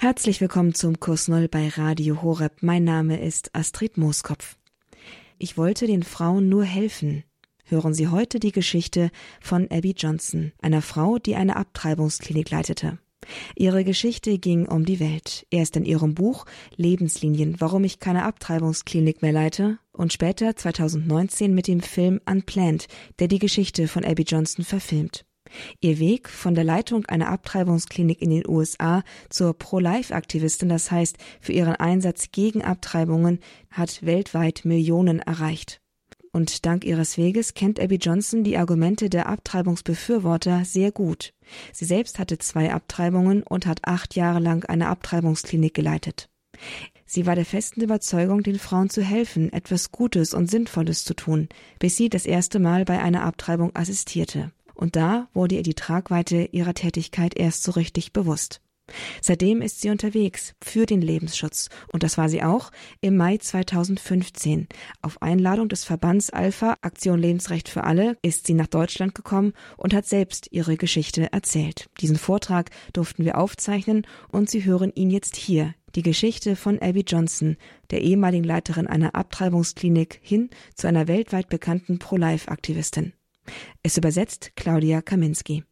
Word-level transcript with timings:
Herzlich 0.00 0.40
willkommen 0.40 0.74
zum 0.74 1.00
Kurs 1.00 1.26
Null 1.26 1.48
bei 1.48 1.66
Radio 1.70 2.22
Horeb. 2.22 2.62
Mein 2.62 2.84
Name 2.84 3.20
ist 3.20 3.52
Astrid 3.56 3.98
Mooskopf. 3.98 4.56
Ich 5.38 5.58
wollte 5.58 5.88
den 5.88 6.04
Frauen 6.04 6.48
nur 6.48 6.62
helfen. 6.62 7.24
Hören 7.64 7.94
Sie 7.94 8.06
heute 8.06 8.38
die 8.38 8.52
Geschichte 8.52 9.10
von 9.40 9.66
Abby 9.72 9.96
Johnson, 9.98 10.52
einer 10.62 10.82
Frau, 10.82 11.18
die 11.18 11.34
eine 11.34 11.56
Abtreibungsklinik 11.56 12.48
leitete. 12.48 12.98
Ihre 13.56 13.82
Geschichte 13.82 14.38
ging 14.38 14.68
um 14.68 14.84
die 14.84 15.00
Welt. 15.00 15.48
Erst 15.50 15.74
in 15.74 15.84
ihrem 15.84 16.14
Buch 16.14 16.46
Lebenslinien, 16.76 17.56
warum 17.58 17.82
ich 17.82 17.98
keine 17.98 18.22
Abtreibungsklinik 18.22 19.20
mehr 19.20 19.32
leite 19.32 19.80
und 19.90 20.12
später 20.12 20.54
2019 20.54 21.52
mit 21.52 21.66
dem 21.66 21.80
Film 21.80 22.20
Unplanned, 22.24 22.86
der 23.18 23.26
die 23.26 23.40
Geschichte 23.40 23.88
von 23.88 24.04
Abby 24.04 24.22
Johnson 24.22 24.64
verfilmt. 24.64 25.24
Ihr 25.80 25.98
Weg 25.98 26.28
von 26.28 26.54
der 26.54 26.64
Leitung 26.64 27.06
einer 27.06 27.28
Abtreibungsklinik 27.28 28.20
in 28.20 28.30
den 28.30 28.48
USA 28.48 29.02
zur 29.28 29.54
Pro-Life-Aktivistin, 29.54 30.68
das 30.68 30.90
heißt 30.90 31.16
für 31.40 31.52
ihren 31.52 31.76
Einsatz 31.76 32.28
gegen 32.32 32.62
Abtreibungen, 32.62 33.40
hat 33.70 34.04
weltweit 34.04 34.64
Millionen 34.64 35.20
erreicht. 35.20 35.80
Und 36.32 36.66
dank 36.66 36.84
ihres 36.84 37.16
Weges 37.16 37.54
kennt 37.54 37.80
Abby 37.80 37.96
Johnson 37.96 38.44
die 38.44 38.58
Argumente 38.58 39.08
der 39.08 39.28
Abtreibungsbefürworter 39.28 40.64
sehr 40.64 40.92
gut. 40.92 41.32
Sie 41.72 41.84
selbst 41.84 42.18
hatte 42.18 42.38
zwei 42.38 42.72
Abtreibungen 42.72 43.42
und 43.42 43.66
hat 43.66 43.80
acht 43.84 44.14
Jahre 44.14 44.38
lang 44.38 44.64
eine 44.64 44.88
Abtreibungsklinik 44.88 45.74
geleitet. 45.74 46.28
Sie 47.06 47.24
war 47.24 47.34
der 47.34 47.46
festen 47.46 47.80
Überzeugung, 47.80 48.42
den 48.42 48.58
Frauen 48.58 48.90
zu 48.90 49.02
helfen, 49.02 49.52
etwas 49.52 49.90
Gutes 49.90 50.34
und 50.34 50.50
Sinnvolles 50.50 51.04
zu 51.04 51.14
tun, 51.14 51.48
bis 51.78 51.96
sie 51.96 52.10
das 52.10 52.26
erste 52.26 52.58
Mal 52.58 52.84
bei 52.84 53.00
einer 53.00 53.24
Abtreibung 53.24 53.74
assistierte 53.74 54.52
und 54.78 54.96
da 54.96 55.28
wurde 55.34 55.56
ihr 55.56 55.62
die 55.62 55.74
Tragweite 55.74 56.48
ihrer 56.52 56.72
Tätigkeit 56.72 57.36
erst 57.36 57.64
so 57.64 57.72
richtig 57.72 58.12
bewusst. 58.12 58.62
Seitdem 59.20 59.60
ist 59.60 59.80
sie 59.80 59.90
unterwegs 59.90 60.54
für 60.62 60.86
den 60.86 61.02
Lebensschutz 61.02 61.68
und 61.92 62.02
das 62.02 62.16
war 62.16 62.28
sie 62.28 62.42
auch 62.42 62.70
im 63.00 63.16
Mai 63.16 63.36
2015. 63.36 64.68
Auf 65.02 65.20
Einladung 65.20 65.68
des 65.68 65.84
Verbands 65.84 66.30
Alpha 66.30 66.76
Aktion 66.80 67.18
Lebensrecht 67.18 67.68
für 67.68 67.84
alle 67.84 68.16
ist 68.22 68.46
sie 68.46 68.54
nach 68.54 68.66
Deutschland 68.66 69.14
gekommen 69.14 69.52
und 69.76 69.92
hat 69.92 70.06
selbst 70.06 70.48
ihre 70.52 70.76
Geschichte 70.76 71.32
erzählt. 71.32 71.90
Diesen 72.00 72.16
Vortrag 72.16 72.70
durften 72.92 73.24
wir 73.24 73.36
aufzeichnen 73.38 74.06
und 74.30 74.48
Sie 74.48 74.64
hören 74.64 74.92
ihn 74.94 75.10
jetzt 75.10 75.36
hier. 75.36 75.74
Die 75.94 76.02
Geschichte 76.02 76.54
von 76.54 76.78
Abby 76.80 77.02
Johnson, 77.06 77.56
der 77.90 78.02
ehemaligen 78.02 78.44
Leiterin 78.44 78.86
einer 78.86 79.14
Abtreibungsklinik, 79.14 80.20
hin 80.22 80.50
zu 80.74 80.86
einer 80.86 81.08
weltweit 81.08 81.48
bekannten 81.48 81.98
Pro-Life-Aktivistin. 81.98 83.14
Es 83.82 83.96
übersetzt 83.96 84.52
Claudia 84.56 85.00
Kaminski. 85.02 85.64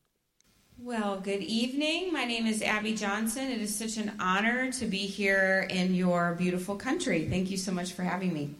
Well, 0.79 1.21
good 1.21 1.43
evening. 1.43 2.13
My 2.13 2.25
name 2.25 2.47
is 2.47 2.63
Abby 2.63 2.95
Johnson. 2.95 3.51
It 3.51 3.61
is 3.61 3.75
such 3.75 3.97
an 3.97 4.13
honor 4.21 4.71
to 4.73 4.87
be 4.87 4.99
here 4.99 5.67
in 5.69 5.95
your 5.95 6.37
beautiful 6.39 6.77
country. 6.77 7.27
Thank 7.29 7.51
you 7.51 7.57
so 7.57 7.73
much 7.73 7.93
for 7.93 8.05
having 8.05 8.33
me. 8.33 8.55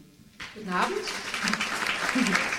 Guten 0.53 0.69
Abend. 0.69 1.01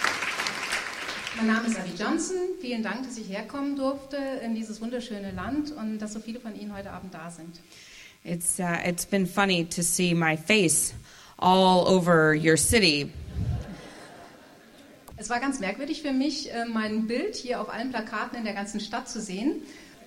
Mein 1.37 1.47
Name 1.49 1.67
ist 1.67 1.79
Abby 1.79 1.93
Johnson. 1.99 2.57
Vielen 2.61 2.83
Dank, 2.83 3.05
dass 3.05 3.19
ich 3.19 3.29
herkommen 3.29 3.77
durfte 3.77 4.17
in 4.43 4.55
dieses 4.55 4.81
wunderschöne 4.81 5.33
Land 5.33 5.71
und 5.73 5.99
dass 5.99 6.15
so 6.15 6.21
viele 6.21 6.41
von 6.41 6.59
Ihnen 6.59 6.75
heute 6.75 6.91
Abend 6.91 7.13
da 7.13 7.31
sind. 7.31 7.61
It's 8.25 8.59
uh, 8.59 8.79
it's 8.85 9.05
been 9.05 9.27
funny 9.27 9.65
to 9.65 9.83
see 9.83 10.15
my 10.15 10.37
face 10.37 10.95
all 11.39 11.87
over 11.87 12.35
your 12.35 12.57
city 12.57 13.13
Es 15.19 15.29
war 15.31 15.41
ganz 15.41 15.59
merkwürdig 15.59 16.03
für 16.03 16.13
mich, 16.13 16.53
äh, 16.53 16.65
mein 16.65 17.09
Bild 17.09 17.35
hier 17.35 17.61
auf 17.61 17.71
allen 17.71 17.91
Plakaten 17.91 18.39
in 18.39 18.45
der 18.45 18.55
ganzen 18.55 18.79
Stadt 18.79 19.09
zu 19.09 19.21
sehen. 19.21 19.63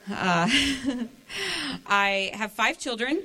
Uh, 0.10 0.48
I 1.90 2.32
have 2.38 2.50
five 2.56 2.78
children. 2.80 3.18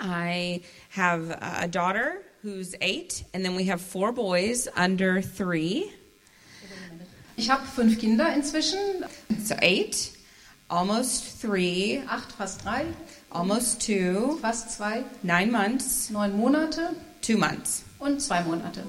I 0.00 0.62
have 0.90 1.36
a 1.40 1.66
daughter 1.66 2.22
who's 2.42 2.74
eight, 2.80 3.24
and 3.34 3.44
then 3.44 3.56
we 3.56 3.68
have 3.68 3.80
four 3.80 4.12
boys 4.12 4.68
under 4.76 5.20
three. 5.20 5.90
Ich 7.36 7.50
habe 7.50 7.66
fünf 7.66 7.98
Kinder 7.98 8.32
inzwischen. 8.32 8.78
So 9.44 9.56
eight, 9.60 10.12
almost 10.68 11.40
three, 11.40 12.02
acht, 12.08 12.32
fast 12.32 12.64
drei, 12.64 12.84
almost 13.30 13.84
two, 13.84 14.38
fast 14.40 14.70
zwei, 14.70 15.04
nine 15.22 15.50
months, 15.50 16.10
neun 16.10 16.36
Monate, 16.36 16.94
two 17.20 17.36
months, 17.36 17.82
und 17.98 18.20
zwei 18.20 18.42
Monate. 18.42 18.84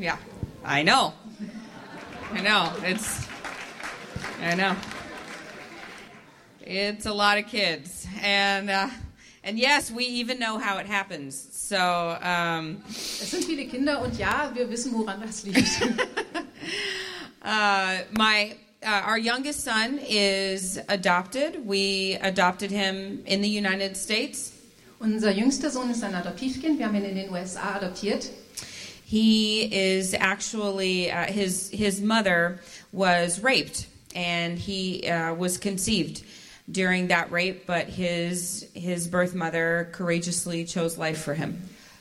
Yeah. 0.00 0.18
I 0.64 0.82
know. 0.82 1.14
I 2.32 2.40
know. 2.40 2.72
It's. 2.82 3.26
I 4.42 4.54
know. 4.54 4.76
It's 6.60 7.06
a 7.06 7.12
lot 7.12 7.38
of 7.38 7.46
kids, 7.46 8.06
and 8.22 8.68
uh, 8.68 8.88
and 9.44 9.58
yes, 9.58 9.90
we 9.90 10.04
even 10.04 10.38
know 10.38 10.58
how 10.58 10.78
it 10.78 10.86
happens. 10.86 11.48
So. 11.52 12.18
Um, 12.22 12.82
es 12.88 13.30
sind 13.30 13.44
viele 13.44 13.66
Kinder 13.66 14.00
und 14.02 14.18
ja, 14.18 14.50
wir 14.54 14.68
wissen, 14.68 14.92
woran 14.92 15.20
das 15.20 15.44
liegt. 15.44 15.82
uh, 17.42 17.98
my. 18.12 18.56
Uh, 18.80 19.02
our 19.08 19.18
youngest 19.18 19.64
son 19.64 19.98
is 20.08 20.78
adopted. 20.88 21.66
We 21.66 22.16
adopted 22.22 22.70
him 22.70 23.24
in 23.26 23.42
the 23.42 23.48
United 23.48 23.96
States. 23.96 24.52
Unser 25.00 25.32
jüngster 25.32 25.70
Sohn 25.70 25.90
ist 25.90 26.04
ein 26.04 26.14
Adoptivkind. 26.14 26.78
Wir 26.78 26.86
haben 26.86 26.94
ihn 26.94 27.04
in 27.04 27.16
den 27.16 27.30
USA 27.30 27.74
adoptiert. 27.74 28.30
He 29.08 29.62
is 29.72 30.12
actually 30.12 31.10
uh, 31.10 31.32
his 31.32 31.70
his 31.70 32.02
mother 32.02 32.60
was 32.92 33.40
raped 33.42 33.86
and 34.14 34.58
he 34.58 35.08
uh, 35.08 35.32
was 35.32 35.56
conceived 35.56 36.22
during 36.70 37.08
that 37.08 37.32
rape, 37.32 37.66
but 37.66 37.86
his 37.86 38.66
his 38.74 39.08
birth 39.08 39.34
mother 39.34 39.88
courageously 39.92 40.66
chose 40.66 40.98
life 40.98 41.22
for 41.22 41.32
him. 41.32 41.56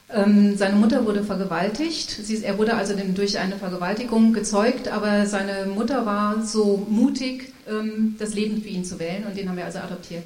Ähm, 0.10 0.58
seine 0.58 0.76
Mutter 0.76 1.06
wurde 1.06 1.24
vergewaltigt. 1.24 2.10
Sie, 2.10 2.44
er 2.44 2.58
wurde 2.58 2.76
also 2.76 2.94
durch 2.94 3.40
eine 3.40 3.56
Vergewaltigung 3.56 4.34
gezeugt, 4.34 4.90
aber 4.90 5.26
seine 5.28 5.66
Mutter 5.66 6.06
war 6.06 6.46
so 6.46 6.86
mutig, 6.90 7.54
ähm, 7.70 8.18
das 8.20 8.34
Leben 8.34 8.62
für 8.62 8.68
ihn 8.68 8.84
zu 8.84 9.00
wählen 9.00 9.24
und 9.26 9.38
den 9.38 9.48
haben 9.48 9.56
wir 9.56 9.64
also 9.64 9.80
adoptiert. 9.80 10.26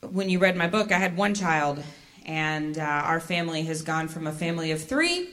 When 0.00 0.30
you 0.30 0.40
read 0.40 0.56
my 0.56 0.68
book, 0.68 0.90
I 0.90 0.98
had 0.98 1.18
one 1.18 1.34
child, 1.34 1.84
and 2.26 2.78
uh, 2.78 3.04
our 3.06 3.20
family 3.20 3.62
has 3.66 3.84
gone 3.84 4.08
from 4.08 4.26
a 4.26 4.32
family 4.32 4.72
of 4.72 4.82
three 4.82 5.28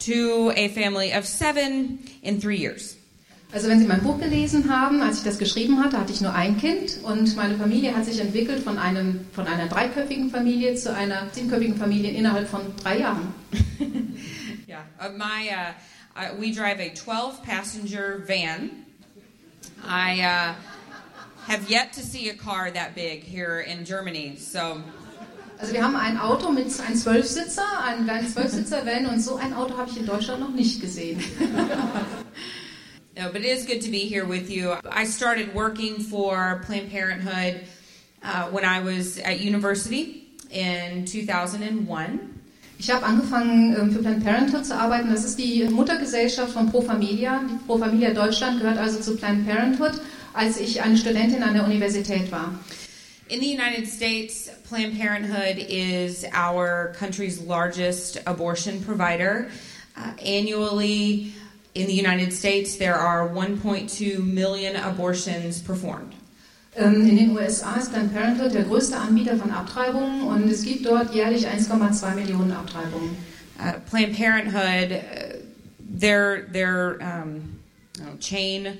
to 0.00 0.52
a 0.56 0.68
family 0.68 1.12
of 1.12 1.26
seven 1.26 1.98
in 2.22 2.40
three 2.40 2.56
years. 2.56 2.96
Also 3.50 3.68
wenn 3.68 3.80
Sie 3.80 3.86
mein 3.86 4.02
Buch 4.02 4.20
gelesen 4.20 4.68
haben, 4.68 5.00
als 5.00 5.18
ich 5.18 5.24
das 5.24 5.38
geschrieben 5.38 5.82
hatte, 5.82 5.98
hatte 5.98 6.12
ich 6.12 6.20
nur 6.20 6.34
ein 6.34 6.58
Kind 6.58 6.98
und 7.02 7.34
meine 7.34 7.56
Familie 7.56 7.96
hat 7.96 8.04
sich 8.04 8.20
entwickelt 8.20 8.62
von, 8.62 8.76
einem, 8.76 9.24
von 9.32 9.46
einer 9.46 9.68
dreiköpfigen 9.68 10.30
Familie 10.30 10.74
zu 10.74 10.94
einer 10.94 11.28
siebenköpfigen 11.32 11.76
Familie 11.76 12.10
innerhalb 12.10 12.46
von 12.46 12.60
drei 12.82 12.98
Jahren. 12.98 13.32
yeah, 14.68 14.82
uh, 15.00 15.08
my 15.16 15.48
uh, 15.50 16.34
we 16.38 16.52
drive 16.52 16.78
a 16.78 16.90
12-passenger 16.90 18.22
van. 18.26 18.70
I 19.82 20.20
uh, 20.20 20.54
have 21.46 21.70
yet 21.70 21.94
to 21.94 22.02
see 22.02 22.28
a 22.28 22.34
car 22.34 22.70
that 22.70 22.94
big 22.94 23.22
here 23.22 23.60
in 23.60 23.86
Germany, 23.86 24.36
so. 24.36 24.82
Also 25.60 25.72
wir 25.72 25.82
haben 25.82 25.96
ein 25.96 26.18
Auto 26.18 26.50
mit 26.50 26.66
einem 26.80 26.96
Zwölfsitzer, 26.96 27.64
einen 27.84 28.04
kleinen 28.04 28.28
Zwölfsitzer-Van 28.28 29.06
und 29.06 29.20
so 29.20 29.36
ein 29.36 29.52
Auto 29.52 29.76
habe 29.76 29.90
ich 29.90 29.96
in 29.96 30.06
Deutschland 30.06 30.40
noch 30.40 30.54
nicht 30.54 30.80
gesehen. 30.80 31.20
no, 33.16 33.32
but 33.32 33.40
it 33.40 33.58
is 33.58 33.66
good 33.66 33.82
to 33.82 33.90
be 33.90 33.98
here 33.98 34.24
with 34.24 34.48
you. 34.48 34.70
I 34.84 35.04
started 35.04 35.52
working 35.54 36.00
for 36.00 36.60
Planned 36.64 36.92
Parenthood 36.92 37.62
uh, 38.22 38.48
when 38.52 38.64
I 38.64 38.80
was 38.80 39.18
at 39.18 39.40
university 39.40 40.28
in 40.50 41.04
2001. 41.04 42.20
Ich 42.78 42.92
habe 42.92 43.04
angefangen 43.04 43.74
ähm, 43.76 43.90
für 43.90 43.98
Planned 43.98 44.24
Parenthood 44.24 44.64
zu 44.64 44.76
arbeiten. 44.76 45.10
Das 45.10 45.24
ist 45.24 45.40
die 45.40 45.64
Muttergesellschaft 45.64 46.52
von 46.52 46.70
Pro 46.70 46.82
Familia. 46.82 47.40
Die 47.50 47.58
Pro 47.66 47.78
Familia 47.78 48.10
Deutschland 48.10 48.60
gehört 48.60 48.78
also 48.78 49.00
zu 49.00 49.16
Planned 49.16 49.48
Parenthood, 49.48 50.00
als 50.34 50.60
ich 50.60 50.80
eine 50.82 50.96
Studentin 50.96 51.42
an 51.42 51.54
der 51.54 51.64
Universität 51.64 52.30
war. 52.30 52.54
In 53.28 53.40
the 53.40 53.46
United 53.46 53.86
States, 53.86 54.48
Planned 54.64 54.96
Parenthood 54.96 55.58
is 55.58 56.24
our 56.32 56.94
country's 56.96 57.38
largest 57.38 58.16
abortion 58.26 58.82
provider. 58.82 59.50
Uh, 59.94 60.12
annually, 60.24 61.34
in 61.74 61.86
the 61.86 61.92
United 61.92 62.32
States, 62.32 62.76
there 62.76 62.94
are 62.94 63.28
1.2 63.28 64.24
million 64.24 64.76
abortions 64.76 65.60
performed. 65.60 66.14
Ähm, 66.74 67.06
in 67.06 67.16
den 67.16 67.36
USA 67.36 67.76
ist 67.76 67.90
Planned 67.90 68.14
Parenthood 68.14 68.54
der 68.54 68.64
größte 68.64 68.96
Anbieter 68.96 69.36
von 69.36 69.50
Abtreibungen 69.50 70.22
und 70.22 70.50
es 70.50 70.62
gibt 70.62 70.86
dort 70.86 71.14
jährlich 71.14 71.46
1,2 71.46 72.14
Millionen 72.14 72.52
Abtreibungen. 72.52 73.14
Uh, 73.60 73.72
Planned 73.90 74.16
Parenthood, 74.16 74.92
uh, 74.92 75.36
their 75.80 76.46
their 76.50 76.98
um, 77.02 77.58
chain, 78.20 78.78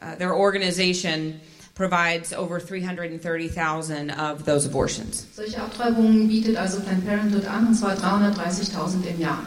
uh, 0.00 0.14
their 0.16 0.34
organization 0.34 1.40
provides 1.74 2.32
over 2.32 2.60
330,000 2.60 4.10
of 4.10 4.44
those 4.44 4.66
abortions. 4.66 5.26
Solche 5.32 5.56
Abtreibungen 5.56 6.28
bietet 6.28 6.56
also 6.56 6.80
Planned 6.80 7.06
Parenthood 7.06 7.46
an, 7.46 7.68
und 7.68 7.74
zwar 7.74 7.96
330.000 7.96 9.06
im 9.06 9.20
Jahr. 9.20 9.46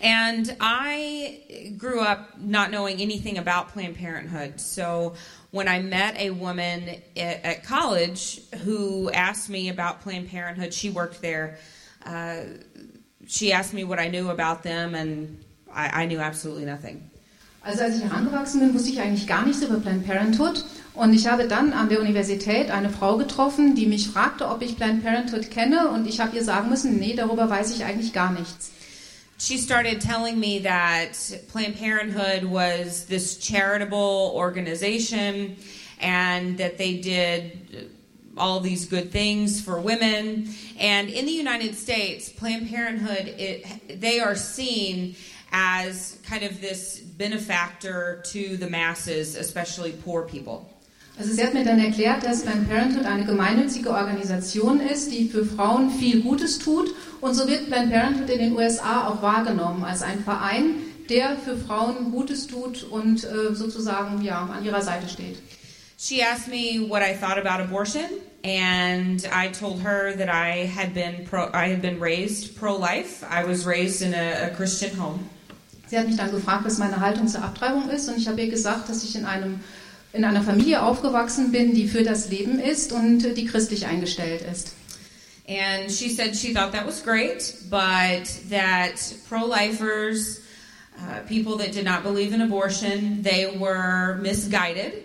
And 0.00 0.56
I 0.60 1.74
grew 1.78 2.00
up 2.00 2.38
not 2.38 2.70
knowing 2.70 3.00
anything 3.00 3.38
about 3.38 3.68
Planned 3.68 3.96
Parenthood. 3.96 4.60
So 4.60 5.14
when 5.56 5.68
I 5.68 5.80
met 5.80 6.18
a 6.18 6.30
woman 6.30 6.88
at, 7.16 7.44
at 7.44 7.64
college 7.64 8.40
who 8.64 9.10
asked 9.10 9.48
me 9.48 9.70
about 9.70 10.02
Planned 10.02 10.28
Parenthood. 10.28 10.74
She 10.74 10.90
worked 10.90 11.22
there. 11.22 11.58
Uh, 12.04 12.40
she 13.26 13.52
asked 13.52 13.72
me 13.72 13.82
what 13.82 13.98
I 13.98 14.08
knew 14.08 14.28
about 14.28 14.62
them, 14.62 14.94
and 14.94 15.42
I, 15.72 16.02
I 16.02 16.06
knew 16.06 16.20
absolutely 16.20 16.66
nothing. 16.66 17.10
Also 17.66 17.82
als 17.82 17.96
ich 17.96 18.04
herangewachsen 18.04 18.60
bin, 18.60 18.74
wusste 18.74 18.90
ich 18.90 19.00
eigentlich 19.00 19.26
gar 19.26 19.44
nichts 19.44 19.60
über 19.60 19.80
Planned 19.80 20.06
Parenthood. 20.06 20.64
Und 20.94 21.12
ich 21.12 21.26
habe 21.26 21.48
dann 21.48 21.72
an 21.72 21.88
der 21.88 22.00
Universität 22.00 22.70
eine 22.70 22.90
Frau 22.90 23.16
getroffen, 23.16 23.74
die 23.74 23.86
mich 23.86 24.06
fragte, 24.06 24.48
ob 24.48 24.62
ich 24.62 24.76
Planned 24.76 25.02
Parenthood 25.02 25.50
kenne. 25.50 25.88
Und 25.88 26.06
ich 26.06 26.20
habe 26.20 26.36
ihr 26.36 26.44
sagen 26.44 26.68
müssen, 26.68 27.00
nee, 27.00 27.14
darüber 27.14 27.50
weiß 27.50 27.74
ich 27.74 27.84
eigentlich 27.84 28.12
gar 28.12 28.32
nichts. 28.32 28.70
She 29.38 29.58
started 29.58 30.00
telling 30.00 30.38
me 30.38 30.62
that 30.62 31.10
Planned 31.50 31.76
Parenthood 31.76 32.48
was 32.48 33.04
this 33.06 33.36
charitable 33.36 34.30
organization 34.32 35.56
and 36.00 36.56
that 36.58 36.78
they 36.78 37.00
did 37.00 37.90
all 38.36 38.60
these 38.60 38.86
good 38.86 39.10
things 39.10 39.60
for 39.60 39.80
women. 39.80 40.54
And 40.78 41.10
in 41.10 41.26
the 41.26 41.32
United 41.32 41.74
States, 41.74 42.30
Planned 42.30 42.70
Parenthood, 42.70 43.34
it, 43.36 44.00
they 44.00 44.20
are 44.20 44.36
seen 44.36 45.16
as 45.52 46.18
kind 46.28 46.42
of 46.42 46.60
this 46.60 47.00
benefactor 47.00 48.22
to 48.24 48.56
the 48.56 48.68
masses, 48.68 49.36
especially 49.36 49.92
poor 49.92 50.22
people. 50.22 50.68
Also 51.18 51.32
sie 51.32 51.42
hat 51.42 51.54
mir 51.54 51.64
dann 51.64 51.78
erklärt, 51.78 52.24
dass 52.24 52.42
Planned 52.42 52.68
Parenthood 52.68 53.06
eine 53.06 53.24
gemeinnützige 53.24 53.90
Organisation 53.90 54.80
ist, 54.80 55.10
die 55.12 55.28
für 55.28 55.46
Frauen 55.46 55.90
viel 55.90 56.20
Gutes 56.20 56.58
tut. 56.58 56.94
Und 57.22 57.34
so 57.34 57.48
wird 57.48 57.68
Planned 57.68 57.90
Parenthood 57.90 58.28
in 58.28 58.38
den 58.38 58.52
USA 58.54 59.08
auch 59.08 59.22
wahrgenommen 59.22 59.82
als 59.82 60.02
ein 60.02 60.22
Verein, 60.22 60.74
der 61.08 61.36
für 61.38 61.56
Frauen 61.56 62.10
Gutes 62.10 62.46
tut 62.46 62.82
und 62.82 63.24
äh, 63.24 63.54
sozusagen 63.54 64.20
ja, 64.22 64.42
an 64.42 64.64
ihrer 64.64 64.82
Seite 64.82 65.08
steht. 65.08 65.38
She 65.98 66.22
asked 66.22 66.48
me 66.48 66.86
what 66.86 67.00
I 67.00 67.14
thought 67.14 67.38
about 67.38 67.62
abortion, 67.62 68.04
and 68.44 69.26
I 69.32 69.48
told 69.48 69.80
her 69.82 70.14
that 70.14 70.28
I 70.28 70.66
had 70.66 70.92
been 70.92 71.24
pro, 71.24 71.48
I 71.54 71.70
had 71.70 71.80
been 71.80 71.98
raised 71.98 72.54
pro-life. 72.58 73.24
I 73.24 73.46
was 73.46 73.64
raised 73.64 74.02
in 74.02 74.12
a, 74.12 74.48
a 74.48 74.54
Christian 74.54 74.94
home. 74.94 75.30
Sie 75.86 75.98
hat 75.98 76.06
mich 76.06 76.16
dann 76.16 76.30
gefragt, 76.30 76.64
was 76.64 76.78
meine 76.78 77.00
Haltung 77.00 77.28
zur 77.28 77.42
Abtreibung 77.42 77.88
ist, 77.90 78.08
und 78.08 78.18
ich 78.18 78.26
habe 78.28 78.40
ihr 78.40 78.50
gesagt, 78.50 78.88
dass 78.88 79.04
ich 79.04 79.16
in 79.16 79.24
einem 79.24 79.60
in 80.12 80.24
einer 80.24 80.42
Familie 80.42 80.82
aufgewachsen 80.82 81.52
bin, 81.52 81.74
die 81.74 81.88
für 81.88 82.02
das 82.02 82.30
Leben 82.30 82.58
ist 82.58 82.92
und 82.92 83.36
die 83.36 83.44
christlich 83.44 83.86
eingestellt 83.86 84.42
ist. 84.42 84.72
And 85.48 85.90
she 85.90 86.08
said 86.08 86.34
she 86.34 86.52
thought 86.52 86.72
that 86.72 86.86
was 86.86 87.00
great, 87.00 87.54
but 87.70 88.24
that 88.50 88.96
pro-lifers, 89.28 90.40
uh, 90.98 91.20
people 91.28 91.56
that 91.58 91.72
did 91.72 91.84
not 91.84 92.02
believe 92.02 92.32
in 92.32 92.40
abortion, 92.40 93.22
they 93.22 93.56
were 93.56 94.16
misguided. 94.20 95.04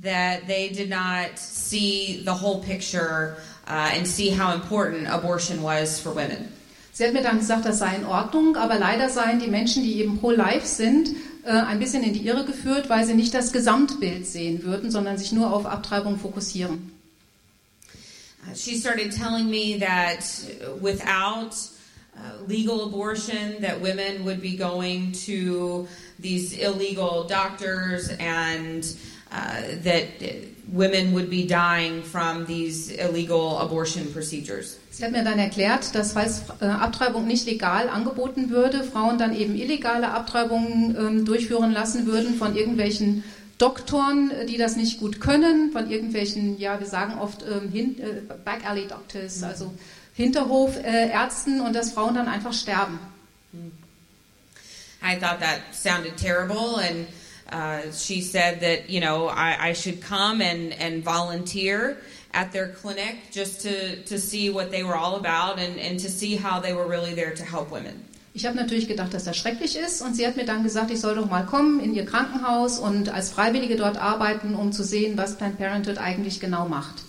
That 0.00 0.46
they 0.46 0.70
did 0.70 0.88
not 0.88 1.38
see 1.38 2.22
the 2.24 2.34
whole 2.34 2.62
picture 2.62 3.36
uh, 3.66 3.90
and 3.92 4.06
see 4.06 4.30
how 4.30 4.54
important 4.54 5.06
abortion 5.08 5.62
was 5.62 6.00
for 6.00 6.10
women. 6.10 6.53
Sie 6.96 7.04
hat 7.04 7.12
mir 7.12 7.22
dann 7.22 7.40
gesagt, 7.40 7.66
das 7.66 7.80
sei 7.80 7.96
in 7.96 8.04
Ordnung, 8.04 8.54
aber 8.54 8.78
leider 8.78 9.08
seien 9.08 9.40
die 9.40 9.48
Menschen, 9.48 9.82
die 9.82 9.98
eben 9.98 10.20
pro-life 10.20 10.64
sind, 10.64 11.10
äh, 11.42 11.50
ein 11.50 11.80
bisschen 11.80 12.04
in 12.04 12.12
die 12.12 12.24
Irre 12.24 12.44
geführt, 12.44 12.88
weil 12.88 13.04
sie 13.04 13.14
nicht 13.14 13.34
das 13.34 13.52
Gesamtbild 13.52 14.28
sehen 14.28 14.62
würden, 14.62 14.92
sondern 14.92 15.18
sich 15.18 15.32
nur 15.32 15.52
auf 15.52 15.66
Abtreibung 15.66 16.20
fokussieren. 16.20 16.92
Uh, 18.46 18.54
she 18.54 18.76
started 18.76 19.10
telling 19.10 19.50
me 19.50 19.76
that 19.76 20.24
without 20.80 21.56
uh, 22.14 22.46
legal 22.46 22.82
abortion, 22.82 23.60
that 23.60 23.80
women 23.80 24.24
would 24.24 24.40
be 24.40 24.56
going 24.56 25.10
to 25.26 25.88
these 26.20 26.56
illegal 26.56 27.26
doctors 27.26 28.08
and 28.20 28.86
uh, 29.34 29.82
that 29.82 30.06
women 30.72 31.12
would 31.12 31.28
be 31.28 31.46
dying 31.46 32.02
from 32.02 32.46
these 32.46 32.90
illegal 32.90 33.58
abortion 33.58 34.12
procedures. 34.12 34.78
Sie 34.90 35.04
hat 35.04 35.12
mir 35.12 35.24
dann 35.24 35.38
erklärt, 35.38 35.94
dass 35.94 36.12
falls 36.12 36.42
äh, 36.60 36.66
Abtreibung 36.66 37.26
nicht 37.26 37.46
legal 37.46 37.88
angeboten 37.88 38.50
würde, 38.50 38.84
Frauen 38.84 39.18
dann 39.18 39.36
eben 39.36 39.56
illegale 39.56 40.08
Abtreibungen 40.08 40.96
ähm, 40.96 41.24
durchführen 41.24 41.72
lassen 41.72 42.06
würden 42.06 42.36
von 42.36 42.56
irgendwelchen 42.56 43.24
Doktoren, 43.58 44.30
die 44.48 44.56
das 44.56 44.76
nicht 44.76 45.00
gut 45.00 45.20
können, 45.20 45.72
von 45.72 45.90
irgendwelchen, 45.90 46.58
ja, 46.58 46.78
wir 46.80 46.86
sagen 46.86 47.18
oft 47.18 47.42
ähm, 47.42 47.70
hin, 47.70 47.96
äh, 48.00 48.34
Back 48.44 48.68
Alley 48.68 48.86
Doctors, 48.86 49.38
mhm. 49.38 49.44
also 49.44 49.74
Hinterhofärzten, 50.14 51.58
äh, 51.58 51.62
und 51.62 51.74
dass 51.74 51.92
Frauen 51.92 52.14
dann 52.14 52.28
einfach 52.28 52.52
sterben. 52.52 52.98
I 55.02 55.16
thought 55.16 55.40
that 55.40 55.60
sounded 55.72 56.16
terrible 56.16 56.76
and 56.78 57.06
uh, 57.50 57.90
she 57.92 58.20
said 58.20 58.60
that 58.60 58.90
you 58.90 59.00
know 59.00 59.28
I, 59.28 59.68
I 59.68 59.72
should 59.72 60.00
come 60.00 60.40
and, 60.40 60.72
and 60.72 61.02
volunteer 61.02 61.98
at 62.32 62.52
their 62.52 62.68
clinic 62.68 63.16
just 63.30 63.60
to, 63.62 63.96
to 64.02 64.18
see 64.18 64.50
what 64.50 64.70
they 64.70 64.82
were 64.82 64.96
all 64.96 65.16
about 65.16 65.58
and, 65.58 65.78
and 65.78 65.98
to 66.00 66.10
see 66.10 66.36
how 66.36 66.60
they 66.60 66.72
were 66.72 66.86
really 66.86 67.14
there 67.14 67.34
to 67.34 67.44
help 67.44 67.70
women. 67.70 68.04
Ich 68.36 68.44
habe 68.46 68.56
natürlich 68.56 68.88
gedacht, 68.88 69.14
dass 69.14 69.22
das 69.22 69.36
schrecklich 69.36 69.76
ist 69.76 70.02
und 70.02 70.14
sie 70.16 70.26
hat 70.26 70.36
mir 70.36 70.44
dann 70.44 70.64
gesagt, 70.64 70.90
ich 70.90 70.98
soll 71.00 71.14
doch 71.14 71.30
mal 71.30 71.46
kommen 71.46 71.78
in 71.78 71.94
ihr 71.94 72.04
Krankenhaus 72.04 72.80
und 72.80 73.08
als 73.08 73.30
Freiwillige 73.30 73.76
dort 73.76 73.96
arbeiten, 73.96 74.56
um 74.56 74.72
zu 74.72 74.82
sehen, 74.82 75.16
was 75.16 75.36
Planned 75.36 75.56
Parenthood 75.56 75.98
eigentlich 75.98 76.40
genau 76.40 76.66
macht. 76.66 77.04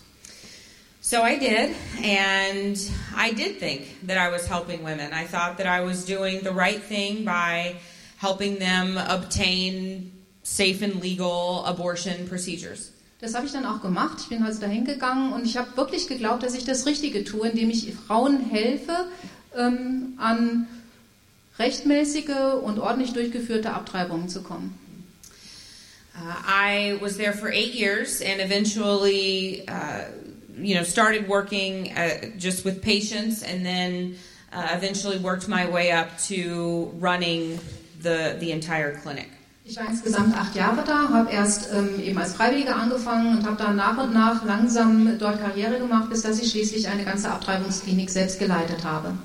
So 1.01 1.17
I 1.23 1.37
did, 1.37 1.75
and 2.03 2.77
I 3.15 3.31
did 3.31 3.59
think 3.59 4.07
that 4.07 4.17
I 4.17 4.31
was 4.31 4.47
helping 4.47 4.83
women. 4.83 5.13
I 5.13 5.25
thought 5.25 5.57
that 5.57 5.67
I 5.67 5.83
was 5.83 6.05
doing 6.05 6.41
the 6.43 6.51
right 6.51 6.81
thing 6.81 7.25
by 7.25 7.75
helping 8.17 8.59
them 8.59 8.97
obtain 8.97 10.11
safe 10.45 10.83
and 10.83 11.01
legal 11.01 11.65
abortion 11.65 12.27
procedures. 12.29 12.91
Das 13.19 13.33
habe 13.33 13.45
ich 13.45 13.51
dann 13.51 13.65
auch 13.65 13.81
gemacht. 13.81 14.19
Ich 14.21 14.29
bin 14.29 14.43
also 14.43 14.61
dahin 14.61 14.85
gegangen 14.85 15.33
und 15.33 15.45
ich 15.45 15.57
habe 15.57 15.75
wirklich 15.75 16.07
geglaubt, 16.07 16.43
dass 16.43 16.53
ich 16.53 16.63
das 16.63 16.85
Richtige 16.85 17.23
tue, 17.23 17.49
indem 17.49 17.69
ich 17.69 17.91
Frauen 18.07 18.39
helfe, 18.39 19.07
ähm, 19.57 20.13
an 20.17 20.67
rechtmäßige 21.57 22.61
und 22.61 22.79
ordentlich 22.79 23.13
durchgeführte 23.13 23.73
Abtreibungen 23.73 24.29
zu 24.29 24.43
kommen. 24.43 24.77
Uh, 26.13 26.33
I 26.47 26.97
was 27.01 27.17
there 27.17 27.33
for 27.33 27.49
eight 27.49 27.73
years 27.73 28.21
and 28.21 28.39
eventually, 28.39 29.67
uh, 29.67 30.05
you 30.57 30.75
know, 30.75 30.83
started 30.83 31.27
working 31.27 31.91
uh, 31.97 32.37
just 32.37 32.63
with 32.63 32.81
patients 32.81 33.43
and 33.43 33.65
then 33.65 34.15
uh, 34.53 34.69
eventually 34.77 35.17
worked 35.17 35.49
my 35.49 35.65
way 35.65 35.91
up 35.91 36.17
to 36.27 36.91
running 36.99 37.59
the, 38.01 38.37
the 38.39 38.51
entire 38.51 38.97
clinic. 38.97 39.29
Ich 39.67 39.77
war 39.77 39.89
insgesamt 39.89 40.37
acht 40.37 40.55
Jahre 40.55 40.83
da, 40.85 41.09
habe 41.09 41.31
erst 41.31 41.69
ähm, 41.73 41.99
eben 41.99 42.19
als 42.19 42.33
Freiwillige 42.33 42.75
angefangen 42.75 43.39
und 43.39 43.45
habe 43.47 43.57
dann 43.57 43.75
nach 43.75 43.97
und 43.97 44.13
nach 44.13 44.45
langsam 44.45 45.17
dort 45.17 45.39
Karriere 45.39 45.79
gemacht, 45.79 46.07
bis 46.11 46.21
dass 46.21 46.39
ich 46.39 46.51
schließlich 46.51 46.87
eine 46.87 47.03
ganze 47.03 47.31
Abtreibungsklinik 47.31 48.11
selbst 48.11 48.37
geleitet 48.37 48.83
habe. 48.83 49.17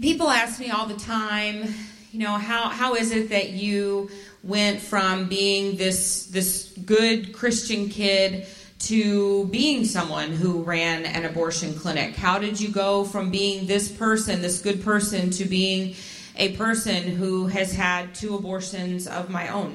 People 0.00 0.28
ask 0.28 0.60
me 0.60 0.72
all 0.72 0.86
the 0.86 0.94
time, 0.94 1.74
you 2.12 2.20
know, 2.20 2.38
how, 2.38 2.70
how 2.70 2.94
is 2.94 3.10
it 3.10 3.30
that 3.30 3.50
you 3.50 4.08
went 4.44 4.80
from 4.80 5.28
being 5.28 5.76
this, 5.76 6.28
this 6.30 6.70
good 6.86 7.32
Christian 7.32 7.88
kid 7.88 8.46
to 8.78 9.48
being 9.50 9.84
someone 9.84 10.30
who 10.30 10.62
ran 10.62 11.04
an 11.04 11.24
abortion 11.24 11.74
clinic? 11.74 12.14
How 12.14 12.38
did 12.38 12.60
you 12.60 12.68
go 12.68 13.02
from 13.02 13.32
being 13.32 13.66
this 13.66 13.88
person, 13.88 14.40
this 14.40 14.60
good 14.62 14.84
person, 14.84 15.30
to 15.30 15.44
being 15.44 15.96
a 16.36 16.50
person 16.50 17.18
who 17.18 17.46
has 17.48 17.76
had 17.76 18.14
two 18.14 18.36
abortions 18.36 19.06
of 19.06 19.28
my 19.28 19.48
own. 19.52 19.72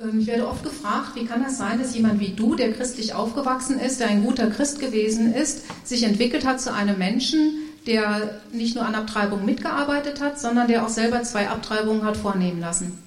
Ähm, 0.00 0.20
ich 0.20 0.26
werde 0.26 0.46
oft 0.46 0.62
gefragt, 0.62 1.14
wie 1.14 1.24
kann 1.24 1.42
das 1.42 1.58
sein, 1.58 1.78
dass 1.78 1.94
jemand 1.94 2.20
wie 2.20 2.34
du, 2.34 2.54
der 2.54 2.72
christlich 2.72 3.14
aufgewachsen 3.14 3.78
ist, 3.78 4.00
der 4.00 4.08
ein 4.08 4.24
guter 4.24 4.50
Christ 4.50 4.78
gewesen 4.78 5.34
ist, 5.34 5.64
sich 5.86 6.02
entwickelt 6.02 6.44
hat 6.44 6.60
zu 6.60 6.72
einem 6.72 6.98
Menschen, 6.98 7.54
der 7.86 8.40
nicht 8.52 8.74
nur 8.74 8.84
an 8.84 8.94
Abtreibung 8.94 9.44
mitgearbeitet 9.44 10.20
hat, 10.20 10.38
sondern 10.40 10.68
der 10.68 10.84
auch 10.84 10.88
selber 10.88 11.22
zwei 11.22 11.48
Abtreibungen 11.48 12.04
hat 12.04 12.16
vornehmen 12.16 12.60
lassen. 12.60 12.98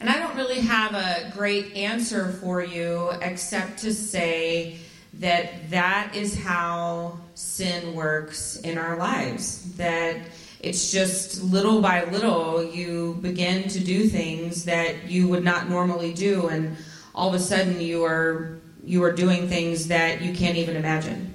And 0.00 0.10
I 0.10 0.14
don't 0.14 0.36
really 0.36 0.60
have 0.60 0.94
a 0.94 1.30
great 1.36 1.76
answer 1.76 2.34
for 2.40 2.60
you 2.60 3.10
except 3.20 3.80
to 3.82 3.92
say 3.92 4.78
that 5.20 5.70
that 5.70 6.16
is 6.16 6.36
how 6.36 7.20
sin 7.34 7.94
works 7.94 8.56
in 8.56 8.78
our 8.78 8.96
lives. 8.96 9.60
That 9.76 10.16
it's 10.62 10.92
just 10.92 11.42
little 11.42 11.80
by 11.80 12.04
little 12.04 12.64
you 12.64 13.18
begin 13.20 13.68
to 13.68 13.80
do 13.80 14.08
things 14.08 14.64
that 14.64 15.10
you 15.10 15.28
would 15.28 15.44
not 15.44 15.68
normally 15.68 16.12
do 16.14 16.48
and 16.48 16.76
all 17.14 17.28
of 17.28 17.34
a 17.34 17.38
sudden 17.38 17.80
you 17.80 18.04
are 18.04 18.58
you 18.84 19.02
are 19.02 19.12
doing 19.12 19.48
things 19.48 19.88
that 19.88 20.22
you 20.22 20.32
can't 20.32 20.56
even 20.56 20.76
imagine. 20.76 21.34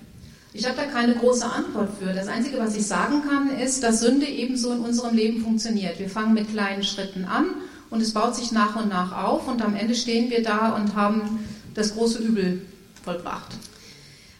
Ich 0.54 0.66
habe 0.66 0.76
da 0.76 0.86
keine 0.86 1.14
große 1.14 1.46
Antwort 1.46 1.90
für. 2.00 2.14
Das 2.14 2.28
Einzige, 2.28 2.58
was 2.58 2.76
ich 2.76 2.88
sagen 2.88 3.22
kann, 3.28 3.60
ist, 3.60 3.84
dass 3.84 4.00
Sünde 4.00 4.26
ebenso 4.26 4.72
in 4.72 4.80
unserem 4.80 5.16
Leben 5.16 5.44
funktioniert. 5.44 6.00
Wir 6.00 6.10
fangen 6.10 6.34
mit 6.34 6.50
kleinen 6.50 6.84
Schritten 6.84 7.26
an 7.26 7.46
und 7.90 8.02
es 8.02 8.12
baut 8.14 8.36
sich 8.36 8.52
nach 8.52 8.76
und 8.76 8.90
nach 8.90 9.12
auf 9.12 9.48
und 9.48 9.62
am 9.62 9.76
Ende 9.76 9.94
stehen 9.94 10.30
wir 10.30 10.42
da 10.42 10.76
und 10.76 10.96
haben 10.96 11.46
das 11.74 11.94
große 11.94 12.20
Übel 12.20 12.62
vollbracht. 13.04 13.54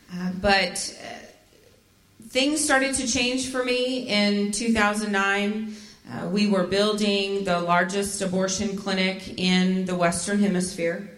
Uh, 0.10 0.32
but 0.42 0.52
uh, 0.52 1.17
things 2.38 2.64
started 2.64 2.94
to 2.94 3.08
change 3.08 3.50
for 3.50 3.66
me 3.66 4.06
in 4.08 4.52
2009. 4.52 5.76
Uh, 6.08 6.28
we 6.28 6.48
were 6.48 6.68
building 6.68 7.44
the 7.46 7.60
largest 7.60 8.22
abortion 8.22 8.78
clinic 8.78 9.40
in 9.40 9.88
the 9.88 9.96
Western 9.96 10.38
Hemisphere. 10.38 11.10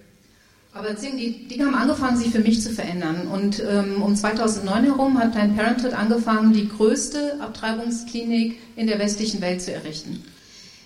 Aber 0.74 0.94
die 0.94 1.46
Dinge 1.50 1.66
haben 1.66 1.76
angefangen, 1.76 2.16
sich 2.16 2.32
für 2.32 2.40
mich 2.40 2.62
zu 2.62 2.70
verändern. 2.70 3.28
Und 3.28 3.60
ähm, 3.60 4.02
um 4.02 4.16
2009 4.16 4.86
herum 4.86 5.20
hat 5.20 5.34
Planned 5.34 5.58
Parenthood 5.58 5.92
angefangen, 5.92 6.54
die 6.54 6.70
größte 6.70 7.42
Abtreibungsklinik 7.42 8.58
in 8.78 8.88
der 8.88 8.98
westlichen 8.98 9.42
Welt 9.42 9.62
zu 9.62 9.74
errichten. 9.74 10.24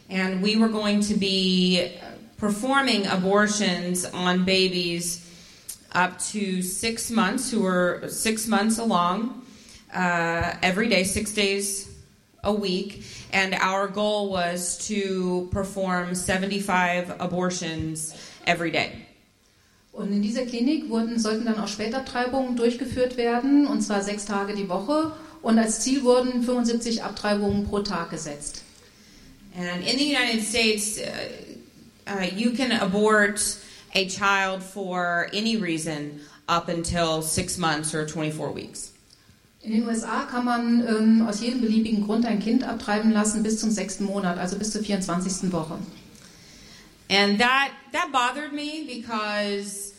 And 0.10 0.42
we 0.42 0.60
were 0.60 0.70
going 0.70 1.00
to 1.02 1.14
be 1.14 1.92
performing 2.40 3.06
abortions 3.06 4.12
on 4.16 4.46
babies 4.46 5.22
up 5.94 6.18
to 6.32 6.64
six 6.64 7.12
months, 7.12 7.52
who 7.52 7.62
were 7.62 8.10
six 8.10 8.48
months 8.48 8.80
along, 8.80 9.44
uh, 9.94 10.56
every 10.62 10.90
day, 10.90 11.04
six 11.04 11.32
days 11.34 11.90
a 12.44 12.54
week. 12.54 13.04
And 13.32 13.54
our 13.56 13.88
goal 13.88 14.30
was 14.30 14.78
to 14.88 15.50
perform 15.52 16.16
75 16.16 17.16
abortions 17.20 18.14
every 18.46 18.72
day. 18.72 18.92
Und 19.94 20.12
in 20.12 20.24
dieser 20.24 20.46
Klinik 20.46 20.90
wurden, 20.90 21.20
sollten 21.20 21.46
dann 21.46 21.60
auch 21.60 21.68
Spätabtreibungen 21.68 22.56
durchgeführt 22.56 23.16
werden, 23.16 23.68
und 23.68 23.82
zwar 23.82 24.02
sechs 24.02 24.26
Tage 24.26 24.56
die 24.56 24.68
Woche. 24.68 25.12
Und 25.44 25.60
als 25.60 25.82
Ziel 25.82 26.04
wurden 26.04 26.42
75 26.42 27.04
Abtreibungen 27.04 27.68
pro 27.68 27.80
Tag 27.82 28.10
gesetzt. 28.10 28.64
And 29.56 29.86
in 29.86 30.00
the 30.00 30.06
United 30.06 30.44
States, 30.44 30.98
uh, 30.98 32.12
uh, 32.12 32.26
you 32.36 32.52
can 32.52 32.72
abort 32.72 33.40
a 33.94 34.06
child 34.08 34.64
for 34.64 35.28
any 35.32 35.58
reason 35.58 36.22
up 36.48 36.70
until 36.70 37.22
six 37.22 37.60
months 37.60 37.94
or 37.94 38.08
24 38.08 38.52
weeks. 38.52 38.93
In 39.64 39.72
den 39.72 39.88
USA 39.88 40.24
kann 40.24 40.44
man 40.44 40.86
ähm, 40.86 41.26
aus 41.26 41.40
jedem 41.40 41.62
beliebigen 41.62 42.06
Grund 42.06 42.26
ein 42.26 42.40
Kind 42.40 42.66
abtreiben 42.66 43.14
lassen 43.14 43.44
bis 43.44 43.62
zum 43.62 43.72
sechsten 43.72 44.04
Monat, 44.04 44.38
also 44.38 44.58
bis 44.58 44.72
zur 44.72 44.84
24. 44.84 45.54
Woche. 45.54 45.80
And 47.10 47.40
that 47.40 47.70
that 47.94 48.12
bothered 48.12 48.52
me 48.52 48.84
because 48.86 49.94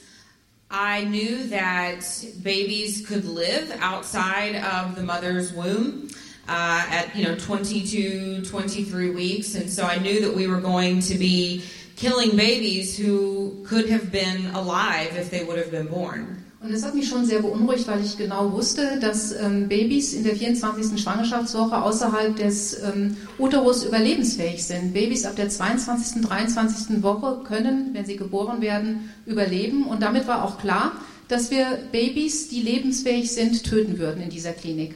I 0.70 1.04
knew 1.04 1.48
that 1.48 2.04
babies 2.42 3.06
could 3.06 3.24
live 3.24 3.72
outside 3.80 4.54
of 4.56 4.96
the 4.96 5.02
mother's 5.02 5.54
womb 5.54 6.08
uh, 6.46 6.84
at 6.90 7.16
you 7.16 7.24
know 7.24 7.34
22, 7.34 8.42
23 8.42 9.10
weeks, 9.10 9.54
and 9.54 9.70
so 9.70 9.84
I 9.84 9.98
knew 9.98 10.20
that 10.20 10.34
we 10.34 10.46
were 10.46 10.60
going 10.60 11.00
to 11.00 11.14
be 11.14 11.62
killing 11.96 12.36
babies 12.36 12.98
who 12.98 13.64
could 13.64 13.88
have 13.88 14.12
been 14.12 14.46
alive 14.54 15.16
if 15.16 15.30
they 15.30 15.42
would 15.42 15.56
have 15.56 15.70
been 15.70 15.86
born. 15.86 16.43
Und 16.64 16.72
das 16.72 16.82
hat 16.82 16.94
mich 16.94 17.10
schon 17.10 17.26
sehr 17.26 17.42
beunruhigt, 17.42 17.86
weil 17.88 18.02
ich 18.02 18.16
genau 18.16 18.50
wusste, 18.52 18.98
dass 18.98 19.32
ähm, 19.32 19.68
Babys 19.68 20.14
in 20.14 20.24
der 20.24 20.34
24. 20.34 20.98
Schwangerschaftswoche 20.98 21.76
außerhalb 21.82 22.34
des 22.36 22.82
ähm, 22.82 23.18
Uterus 23.38 23.84
überlebensfähig 23.84 24.64
sind. 24.64 24.94
Babys 24.94 25.26
ab 25.26 25.36
der 25.36 25.50
22., 25.50 26.22
23. 26.22 27.02
Woche 27.02 27.42
können, 27.46 27.90
wenn 27.92 28.06
sie 28.06 28.16
geboren 28.16 28.62
werden, 28.62 29.10
überleben. 29.26 29.84
Und 29.84 30.00
damit 30.00 30.26
war 30.26 30.42
auch 30.42 30.56
klar, 30.56 30.92
dass 31.28 31.50
wir 31.50 31.80
Babys, 31.92 32.48
die 32.48 32.62
lebensfähig 32.62 33.30
sind, 33.30 33.62
töten 33.64 33.98
würden 33.98 34.22
in 34.22 34.30
dieser 34.30 34.54
Klinik. 34.54 34.94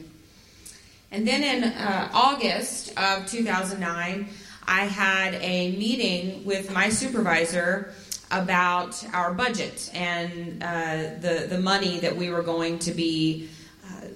And 1.10 1.26
then 1.26 1.42
in 1.42 1.64
uh, 1.64 2.08
August 2.14 2.92
of 2.96 3.26
2009, 3.26 4.26
I 4.66 4.88
had 4.88 5.34
a 5.42 5.76
meeting 5.78 6.46
with 6.46 6.70
my 6.70 6.90
supervisor 6.90 7.88
about 8.30 9.04
our 9.14 9.32
budget 9.32 9.90
and 9.94 10.62
uh, 10.62 11.18
the, 11.20 11.46
the 11.48 11.58
money 11.58 11.98
that 12.00 12.14
we 12.14 12.30
were 12.30 12.42
going 12.42 12.78
to 12.80 12.90
be 12.90 13.48
uh, 13.84 14.06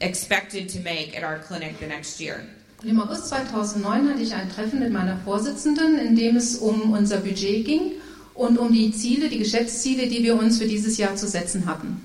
expected 0.00 0.68
to 0.70 0.80
make 0.80 1.16
at 1.16 1.22
our 1.22 1.38
clinic 1.38 1.78
the 1.78 1.86
next 1.86 2.20
year. 2.20 2.46
Im 2.84 3.00
August 3.00 3.28
2009 3.28 4.08
hatte 4.08 4.22
ich 4.22 4.32
ein 4.32 4.48
Treffen 4.48 4.78
mit 4.78 4.92
meiner 4.92 5.18
Vorsitzenden, 5.24 5.98
in 5.98 6.14
dem 6.14 6.36
es 6.36 6.56
um 6.56 6.92
unser 6.92 7.18
Budget 7.18 7.64
ging 7.66 7.94
und 8.34 8.56
um 8.56 8.72
die 8.72 8.92
Ziele, 8.92 9.28
die 9.28 9.38
Geschäftsziele, 9.38 10.06
die 10.06 10.22
wir 10.22 10.36
uns 10.36 10.58
für 10.58 10.66
dieses 10.66 10.96
Jahr 10.96 11.16
zu 11.16 11.26
setzen 11.26 11.66
hatten. 11.66 12.00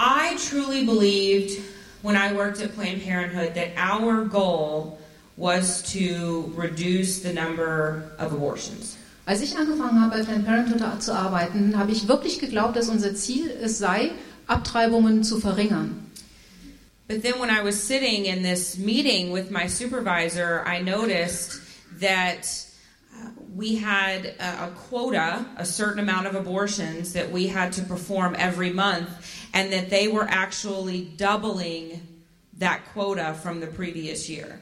I 0.00 0.36
truly 0.36 0.84
believed 0.84 1.60
when 2.02 2.14
I 2.14 2.32
worked 2.32 2.62
at 2.62 2.76
Planned 2.76 3.02
Parenthood 3.02 3.54
that 3.54 3.76
our 3.76 4.24
goal 4.24 4.98
was 5.36 5.82
to 5.92 6.52
reduce 6.56 7.20
the 7.20 7.32
number 7.32 8.12
of 8.18 8.32
abortions. 8.32 8.97
Als 9.28 9.42
ich 9.42 9.58
angefangen 9.58 10.00
habe, 10.00 10.16
bei 10.16 10.24
Planned 10.24 10.46
Parenthood 10.46 11.02
zu 11.02 11.12
arbeiten, 11.14 11.76
habe 11.76 11.92
ich 11.92 12.08
wirklich 12.08 12.38
geglaubt, 12.38 12.76
dass 12.76 12.88
unser 12.88 13.14
Ziel 13.14 13.50
es 13.62 13.76
sei, 13.76 14.12
Abtreibungen 14.46 15.22
zu 15.22 15.38
verringern. 15.38 16.10
But 17.08 17.22
then 17.22 17.34
when 17.38 17.50
I 17.50 17.62
was 17.62 17.76
sitting 17.76 18.24
in 18.24 18.42
this 18.42 18.78
meeting 18.78 19.30
with 19.30 19.50
my 19.50 19.66
supervisor, 19.68 20.64
I 20.66 20.80
noticed 20.80 21.60
that 22.00 22.46
uh, 23.12 23.28
we 23.54 23.76
had 23.76 24.34
a, 24.40 24.64
a 24.64 24.70
quota, 24.88 25.44
a 25.58 25.64
certain 25.66 25.98
amount 25.98 26.26
of 26.26 26.34
abortions 26.34 27.12
that 27.12 27.30
we 27.30 27.48
had 27.48 27.74
to 27.74 27.82
perform 27.82 28.34
every 28.34 28.72
month, 28.72 29.10
and 29.52 29.70
that 29.74 29.90
they 29.90 30.08
were 30.08 30.26
actually 30.26 31.04
doubling 31.18 32.00
that 32.56 32.80
quota 32.94 33.34
from 33.42 33.60
the 33.60 33.66
previous 33.66 34.30
year. 34.30 34.58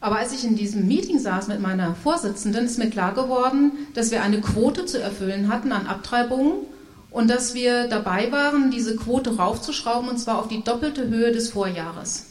Aber 0.00 0.18
als 0.18 0.32
ich 0.32 0.44
in 0.44 0.56
diesem 0.56 0.86
Meeting 0.86 1.18
saß 1.18 1.48
mit 1.48 1.60
meiner 1.60 1.94
Vorsitzenden, 1.94 2.66
ist 2.66 2.78
mir 2.78 2.90
klar 2.90 3.14
geworden, 3.14 3.72
dass 3.94 4.10
wir 4.10 4.22
eine 4.22 4.40
Quote 4.40 4.86
zu 4.86 5.00
erfüllen 5.00 5.48
hatten 5.48 5.72
an 5.72 5.86
Abtreibungen 5.86 6.66
und 7.10 7.28
dass 7.28 7.54
wir 7.54 7.88
dabei 7.88 8.30
waren, 8.30 8.70
diese 8.70 8.94
Quote 8.94 9.36
raufzuschrauben 9.36 10.08
und 10.08 10.18
zwar 10.18 10.38
auf 10.38 10.48
die 10.48 10.62
doppelte 10.62 11.08
Höhe 11.08 11.32
des 11.32 11.50
Vorjahres. 11.50 12.26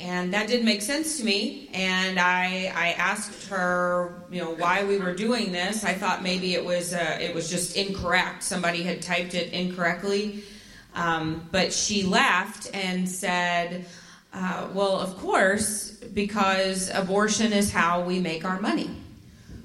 And 0.00 0.34
that 0.34 0.48
didn't 0.48 0.64
make 0.64 0.82
sense 0.82 1.16
to 1.18 1.24
me. 1.24 1.68
And 1.72 2.18
I, 2.18 2.70
I 2.74 2.94
asked 2.98 3.48
her, 3.48 4.24
you 4.30 4.42
know, 4.42 4.50
why 4.50 4.84
we 4.84 4.98
were 4.98 5.14
doing 5.14 5.52
this. 5.52 5.82
I 5.84 5.94
thought 5.94 6.22
maybe 6.22 6.54
it 6.54 6.64
was, 6.64 6.92
uh, 6.92 7.16
it 7.20 7.34
was 7.34 7.48
just 7.48 7.76
incorrect. 7.76 8.42
Somebody 8.42 8.82
had 8.82 9.00
typed 9.00 9.34
it 9.34 9.52
incorrectly. 9.52 10.42
Um, 10.94 11.48
but 11.52 11.72
she 11.72 12.02
laughed 12.02 12.68
and 12.74 13.08
said, 13.08 13.86
uh, 14.34 14.68
well, 14.74 15.00
of 15.00 15.16
course, 15.18 15.92
because 16.12 16.90
abortion 16.90 17.52
is 17.52 17.72
how 17.72 18.06
we 18.06 18.20
make 18.20 18.44
our 18.44 18.60
money. 18.60 18.90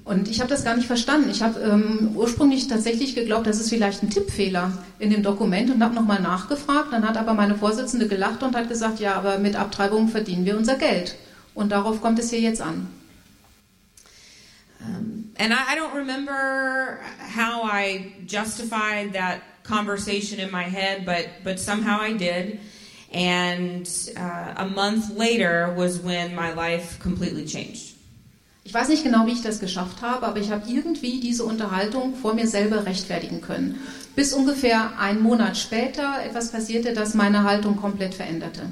Und 0.04 0.28
ich 0.28 0.40
habe 0.40 0.50
das 0.50 0.64
gar 0.64 0.74
nicht 0.74 0.86
verstanden. 0.86 1.30
Ich 1.30 1.42
habe 1.42 1.60
ähm, 1.60 2.12
ursprünglich 2.16 2.66
tatsächlich 2.68 3.14
geglaubt, 3.14 3.46
das 3.46 3.60
ist 3.60 3.68
vielleicht 3.68 4.02
ein 4.02 4.10
Tippfehler 4.10 4.72
in 4.98 5.10
dem 5.10 5.22
Dokument 5.22 5.70
und 5.70 5.84
habe 5.84 5.94
nochmal 5.94 6.20
nachgefragt. 6.20 6.92
Dann 6.92 7.06
hat 7.06 7.16
aber 7.16 7.34
meine 7.34 7.54
Vorsitzende 7.54 8.08
gelacht 8.08 8.42
und 8.42 8.56
hat 8.56 8.68
gesagt, 8.68 8.98
ja, 8.98 9.14
aber 9.14 9.38
mit 9.38 9.56
Abtreibung 9.56 10.08
verdienen 10.08 10.44
wir 10.46 10.56
unser 10.56 10.76
Geld. 10.76 11.16
Und 11.54 11.70
darauf 11.70 12.00
kommt 12.00 12.18
es 12.18 12.30
hier 12.30 12.40
jetzt 12.40 12.62
an. 12.62 12.88
Um, 14.80 15.30
and 15.38 15.52
I, 15.52 15.74
I 15.74 15.76
don't 15.76 15.94
remember 15.94 17.00
how 17.36 17.62
I 17.64 18.14
justified 18.26 19.12
that 19.12 19.42
conversation 19.62 20.38
in 20.38 20.50
my 20.50 20.64
head, 20.64 21.04
but 21.04 21.26
but 21.44 21.58
somehow 21.60 22.00
I 22.00 22.14
did. 22.14 22.58
And 23.12 23.88
uh, 24.16 24.54
a 24.56 24.66
month 24.66 25.16
later 25.16 25.74
was 25.76 25.98
when 25.98 26.34
my 26.34 26.52
life 26.52 27.00
completely 27.00 27.44
changed. 27.44 27.96
Ich 28.62 28.74
weiß 28.74 28.88
nicht 28.88 29.02
genau, 29.02 29.26
wie 29.26 29.32
ich 29.32 29.42
das 29.42 29.58
geschafft 29.58 30.02
habe, 30.02 30.26
aber 30.26 30.38
ich 30.38 30.50
habe 30.50 30.70
irgendwie 30.70 31.18
diese 31.18 31.44
Unterhaltung 31.44 32.14
vor 32.14 32.34
mir 32.34 32.46
selber 32.46 32.86
rechtfertigen 32.86 33.40
können. 33.40 33.80
Bis 34.14 34.32
ungefähr 34.32 34.98
einen 34.98 35.22
Monat 35.22 35.56
später 35.56 36.22
etwas 36.24 36.52
passierte, 36.52 36.92
das 36.92 37.14
meine 37.14 37.42
Haltung 37.42 37.76
komplett 37.76 38.14
veränderte. 38.14 38.70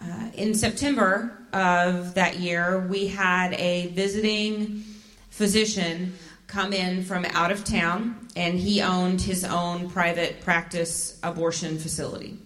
Uh, 0.00 0.04
in 0.36 0.54
September 0.54 1.30
of 1.52 2.14
that 2.14 2.38
year, 2.38 2.86
we 2.88 3.08
had 3.08 3.52
a 3.54 3.88
visiting 3.94 4.84
physician 5.30 6.12
come 6.46 6.72
in 6.72 7.02
from 7.02 7.24
out 7.34 7.50
of 7.50 7.64
town, 7.64 8.28
and 8.36 8.58
he 8.58 8.82
owned 8.82 9.22
his 9.22 9.42
own 9.44 9.88
private 9.88 10.42
practice 10.44 11.18
abortion 11.22 11.78
facility. 11.78 12.36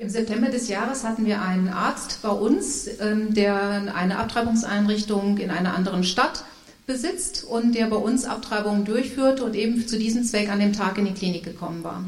Im 0.00 0.08
September 0.08 0.48
des 0.48 0.68
Jahres 0.68 1.04
hatten 1.04 1.26
wir 1.26 1.42
einen 1.42 1.68
Arzt 1.68 2.22
bei 2.22 2.30
uns, 2.30 2.88
ähm, 3.00 3.34
der 3.34 3.94
eine 3.94 4.16
Abtreibungseinrichtung 4.16 5.36
in 5.36 5.50
einer 5.50 5.74
anderen 5.74 6.04
Stadt 6.04 6.42
besitzt 6.86 7.44
und 7.44 7.74
der 7.74 7.88
bei 7.88 7.96
uns 7.96 8.24
Abtreibungen 8.24 8.86
durchführte 8.86 9.44
und 9.44 9.54
eben 9.54 9.86
zu 9.86 9.98
diesem 9.98 10.24
Zweck 10.24 10.48
an 10.48 10.58
dem 10.58 10.72
Tag 10.72 10.96
in 10.96 11.04
die 11.04 11.12
Klinik 11.12 11.44
gekommen 11.44 11.84
war. 11.84 12.02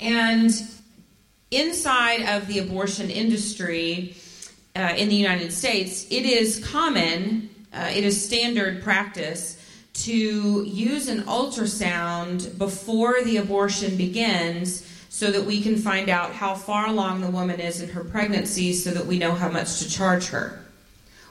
And 0.00 0.54
inside 1.50 2.22
of 2.28 2.46
the 2.48 2.60
abortion 2.60 3.10
industry 3.10 4.14
uh, 4.78 4.96
in 4.96 5.10
the 5.10 5.16
United 5.16 5.52
States, 5.52 6.06
it 6.10 6.24
is 6.24 6.60
common, 6.60 7.50
uh, 7.72 7.90
it 7.92 8.04
is 8.04 8.24
standard 8.24 8.84
practice 8.84 9.56
to 10.04 10.62
use 10.64 11.08
an 11.08 11.24
ultrasound 11.26 12.56
before 12.56 13.14
the 13.24 13.38
abortion 13.38 13.96
begins 13.96 14.84
so 15.14 15.30
that 15.30 15.46
we 15.46 15.62
can 15.62 15.76
find 15.76 16.10
out 16.10 16.32
how 16.32 16.56
far 16.56 16.88
along 16.88 17.20
the 17.20 17.30
woman 17.30 17.60
is 17.60 17.80
in 17.80 17.88
her 17.88 18.02
pregnancy 18.02 18.72
so 18.72 18.90
that 18.90 19.06
we 19.06 19.16
know 19.16 19.30
how 19.30 19.48
much 19.48 19.78
to 19.78 19.88
charge 19.88 20.30
her. 20.30 20.58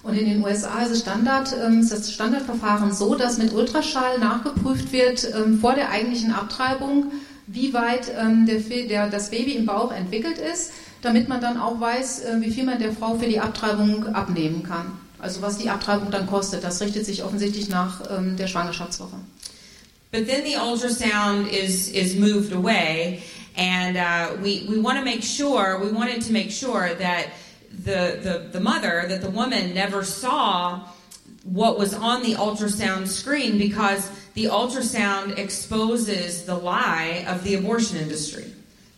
Und 0.03 0.17
in 0.17 0.25
den 0.25 0.41
USA 0.41 0.83
ist, 0.83 1.01
Standard, 1.01 1.53
ähm, 1.53 1.81
ist 1.81 1.91
das 1.91 2.11
Standardverfahren 2.11 2.93
so, 2.93 3.15
dass 3.15 3.37
mit 3.37 3.51
Ultraschall 3.51 4.19
nachgeprüft 4.19 4.93
wird 4.93 5.27
ähm, 5.35 5.59
vor 5.59 5.75
der 5.75 5.89
eigentlichen 5.89 6.31
Abtreibung, 6.31 7.11
wie 7.47 7.73
weit 7.73 8.09
ähm, 8.17 8.45
der, 8.45 8.59
der, 8.59 9.09
das 9.09 9.31
Baby 9.31 9.51
im 9.53 9.65
Bauch 9.65 9.91
entwickelt 9.91 10.37
ist, 10.37 10.71
damit 11.01 11.27
man 11.27 11.41
dann 11.41 11.59
auch 11.59 11.79
weiß, 11.79 12.21
äh, 12.21 12.41
wie 12.41 12.51
viel 12.51 12.63
man 12.63 12.79
der 12.79 12.93
Frau 12.93 13.15
für 13.15 13.27
die 13.27 13.41
Abtreibung 13.41 14.07
abnehmen 14.07 14.63
kann. 14.63 14.93
Also 15.19 15.41
was 15.41 15.57
die 15.57 15.69
Abtreibung 15.69 16.09
dann 16.09 16.27
kostet. 16.27 16.63
Das 16.63 16.79
richtet 16.79 17.05
sich 17.05 17.23
offensichtlich 17.23 17.67
nach 17.67 18.01
ähm, 18.17 18.37
der 18.37 18.47
Schwangerschaftswoche. 18.47 19.17
But 20.13 20.27
then 20.27 20.45
the 20.45 20.57
ultrasound 20.57 21.51
is 21.51 21.89
is 21.89 22.13
moved 22.15 22.53
away, 22.53 23.23
and 23.55 23.97
uh, 23.97 24.35
we 24.41 24.65
we 24.69 24.79
want 24.79 24.97
to 24.97 25.05
make 25.05 25.23
sure 25.23 25.79
we 25.79 25.91
wanted 25.91 26.21
to 26.21 26.31
make 26.31 26.51
sure 26.51 26.93
that 26.95 27.27
the, 27.83 28.19
the 28.21 28.49
the 28.51 28.59
mother 28.59 29.05
that 29.07 29.21
the 29.21 29.29
woman 29.29 29.73
never 29.73 30.03
saw 30.03 30.87
what 31.43 31.77
was 31.77 31.93
on 31.93 32.23
the 32.23 32.35
ultrasound 32.35 33.07
screen 33.07 33.57
because 33.57 34.09
the 34.33 34.45
ultrasound 34.45 35.37
exposes 35.37 36.45
the 36.45 36.55
lie 36.55 37.25
of 37.27 37.43
the 37.43 37.55
abortion 37.55 37.97
industry. 37.97 38.45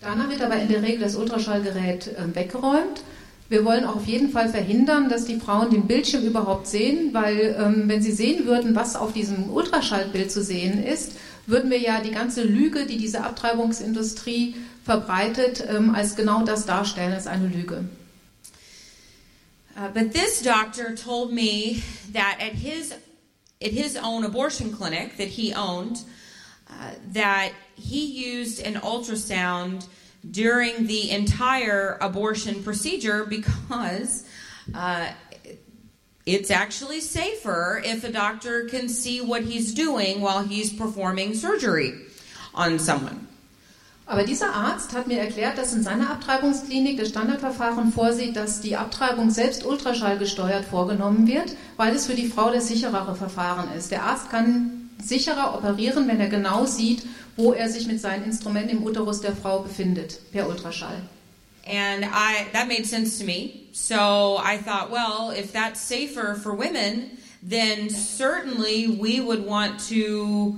Danach 0.02 0.30
wird 0.30 0.42
aber 0.42 0.58
in 0.58 0.68
der 0.68 0.84
Regel 0.84 1.00
das 1.00 1.16
Ultraschallgerät 1.16 2.08
äh, 2.08 2.36
weggeräumt. 2.36 3.02
Wir 3.50 3.64
wollen 3.64 3.86
auch 3.86 3.98
auf 3.98 4.06
jeden 4.06 4.30
Fall 4.30 4.50
verhindern, 4.50 5.10
dass 5.10 5.26
die 5.26 5.40
Frauen 5.40 5.70
den 5.70 5.86
Bildschirm 5.88 6.24
überhaupt 6.24 6.68
sehen, 6.68 7.14
weil 7.14 7.56
ähm, 7.60 7.84
wenn 7.88 8.02
sie 8.02 8.12
sehen 8.12 8.46
würden, 8.46 8.76
was 8.76 8.96
auf 8.96 9.14
diesem 9.14 9.52
Ultraschallbild 9.52 10.32
zu 10.32 10.44
sehen 10.44 10.84
ist, 10.84 11.14
würden 11.46 11.70
wir 11.70 11.80
ja 11.80 12.02
die 12.02 12.12
ganze 12.12 12.44
Lüge, 12.44 12.86
die 12.86 12.98
diese 12.98 13.24
Abtreibungsindustrie 13.24 14.56
verbreitet, 14.84 15.64
ähm, 15.68 15.94
als 15.94 16.16
genau 16.16 16.44
das 16.44 16.66
darstellen, 16.66 17.14
als 17.14 17.28
eine 17.28 17.48
Lüge. 17.48 17.86
Uh, 19.78 19.90
but 19.94 20.14
this 20.14 20.42
doctor 20.42 20.96
told 20.96 21.34
me 21.34 21.84
that 22.14 22.38
at 22.40 22.54
his 22.54 22.94
at 23.62 23.72
his 23.72 23.98
own 23.98 24.24
abortion 24.24 24.72
clinic 24.72 25.18
that 25.18 25.28
he 25.28 25.54
owned, 25.54 26.00
uh, 26.70 26.92
that 27.12 27.52
he 27.76 28.06
used 28.06 28.66
an 28.66 28.76
ultrasound 28.76 29.86
during 30.32 30.88
the 30.88 31.12
entire 31.12 31.98
abortion 32.00 32.64
procedure 32.64 33.26
because 33.26 34.24
uh, 34.74 35.08
it's 36.26 36.50
actually 36.50 37.02
safer 37.02 37.82
if 37.86 38.04
a 38.04 38.12
doctor 38.12 38.68
can 38.68 38.90
see 38.90 39.22
what 39.22 39.44
he's 39.44 39.74
doing 39.74 40.22
while 40.22 40.44
he's 40.44 40.74
performing 40.74 41.34
surgery 41.36 41.94
on 42.54 42.80
someone. 42.80 43.28
Aber 44.08 44.24
dieser 44.24 44.54
Arzt 44.54 44.94
hat 44.94 45.08
mir 45.08 45.20
erklärt, 45.20 45.58
dass 45.58 45.74
in 45.74 45.82
seiner 45.82 46.12
Abtreibungsklinik 46.12 46.98
das 47.00 47.10
Standardverfahren 47.10 47.92
vorsieht, 47.92 48.36
dass 48.36 48.62
die 48.62 48.76
Abtreibung 48.76 49.32
selbst 49.32 49.66
ultraschallgesteuert 49.66 50.64
vorgenommen 50.66 51.26
wird, 51.26 51.56
weil 51.76 51.96
es 51.96 52.06
für 52.06 52.14
die 52.14 52.28
Frau 52.28 52.52
das 52.52 52.68
sicherere 52.68 53.16
Verfahren 53.16 53.74
ist. 53.76 53.90
Der 53.90 54.04
Arzt 54.04 54.30
kann 54.30 54.92
sicherer 55.04 55.56
operieren, 55.58 56.08
wenn 56.08 56.20
er 56.20 56.30
genau 56.30 56.66
sieht, 56.66 57.04
wo 57.36 57.54
er 57.54 57.68
sich 57.68 57.88
mit 57.88 58.00
seinen 58.00 58.26
Instrumenten 58.26 58.78
im 58.78 58.84
Uterus 58.84 59.22
der 59.22 59.36
Frau 59.36 59.60
befindet, 59.60 60.20
per 60.32 60.48
Ultraschall. 60.48 61.02
And 61.66 62.06
I 62.06 62.48
that 62.54 62.68
made 62.68 62.86
sense 62.86 63.18
to 63.20 63.26
me. 63.26 63.68
So 63.74 64.38
I 64.38 64.58
thought, 64.58 64.90
well, 64.92 65.32
if 65.32 65.52
that's 65.52 65.82
safer 65.82 66.36
for 66.36 66.54
women, 66.54 67.18
then 67.42 67.90
certainly 67.90 68.88
we 68.88 69.20
would 69.20 69.46
want 69.46 69.80
to 69.92 70.56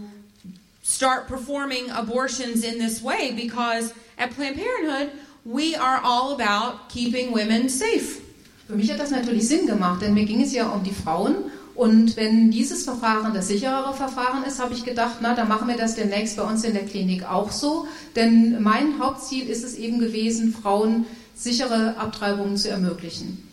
start 0.84 1.28
performing 1.28 1.90
abortions 1.90 2.64
in 2.64 2.78
this 2.80 3.02
way 3.02 3.32
because 3.32 3.94
at 4.18 4.32
Planned 4.32 4.56
Parenthood, 4.56 5.12
we 5.46 5.76
are 5.76 6.00
all 6.04 6.34
about 6.34 6.90
keeping 6.90 7.32
women 7.32 7.70
safe. 7.70 8.22
Für 8.68 8.76
mich 8.76 8.90
hat 8.90 9.00
das 9.00 9.12
natürlich 9.12 9.48
Sinn 9.48 9.66
gemacht, 9.66 10.02
denn 10.02 10.14
mir 10.14 10.26
ging 10.26 10.42
es 10.42 10.54
ja 10.54 10.70
um 10.70 10.84
die 10.84 10.94
Frauen 10.94 11.52
Und 11.78 12.18
wenn 12.18 12.50
dieses 12.50 12.84
Verfahren 12.86 13.36
das 13.36 13.50
sicherere 13.50 13.94
Verfahren 13.94 14.44
ist, 14.44 14.60
habe 14.60 14.74
ich 14.74 14.84
gedacht, 14.84 15.18
na, 15.22 15.36
dann 15.36 15.48
machen 15.48 15.68
wir 15.68 15.78
das 15.78 15.94
demnächst 15.94 16.36
bei 16.36 16.42
uns 16.42 16.64
in 16.64 16.74
der 16.74 16.86
Klinik 16.86 17.24
auch 17.24 17.52
so. 17.52 17.88
Denn 18.16 18.64
mein 18.64 18.98
Hauptziel 18.98 19.48
ist 19.48 19.64
es 19.64 19.76
eben 19.76 20.00
gewesen, 20.00 20.56
Frauen 20.60 21.06
sichere 21.36 21.96
Abtreibungen 21.98 22.58
zu 22.58 22.72
ermöglichen. 22.72 23.48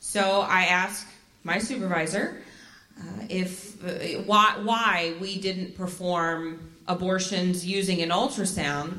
So 0.00 0.18
I 0.18 0.66
asked 0.68 1.06
my 1.44 1.60
supervisor 1.60 2.32
uh, 2.98 3.26
if 3.30 3.76
uh, 3.84 4.20
why, 4.26 4.56
why 4.64 5.12
we 5.20 5.38
didn't 5.40 5.76
perform 5.76 6.58
abortions 6.88 7.64
using 7.64 8.02
an 8.02 8.10
ultrasound. 8.10 8.98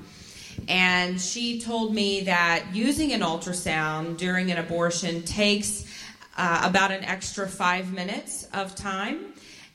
And 0.69 1.19
she 1.19 1.59
told 1.59 1.93
me 1.93 2.21
that 2.21 2.67
using 2.73 3.11
an 3.11 3.19
ultrasound 3.19 4.17
during 4.17 4.49
an 4.49 4.57
abortion 4.57 5.23
takes 5.23 5.83
uh, 6.39 6.61
about 6.63 6.91
an 6.91 7.03
extra 7.03 7.47
five 7.47 7.91
minutes 7.91 8.47
of 8.53 8.73
time. 8.73 9.17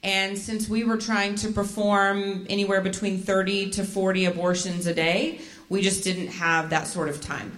And 0.03 0.37
since 0.37 0.68
we 0.68 0.85
were 0.85 0.98
trying 0.98 1.35
to 1.37 1.48
perform 1.48 2.46
anywhere 2.48 2.81
between 2.81 3.22
30 3.22 3.70
to 3.70 3.85
40 3.85 4.27
abortions 4.27 4.87
a 4.87 4.94
day, 4.94 5.40
we 5.68 5.81
just 5.83 6.05
didn't 6.05 6.29
have 6.29 6.70
that 6.70 6.87
sort 6.87 7.09
of 7.09 7.20
time. 7.20 7.53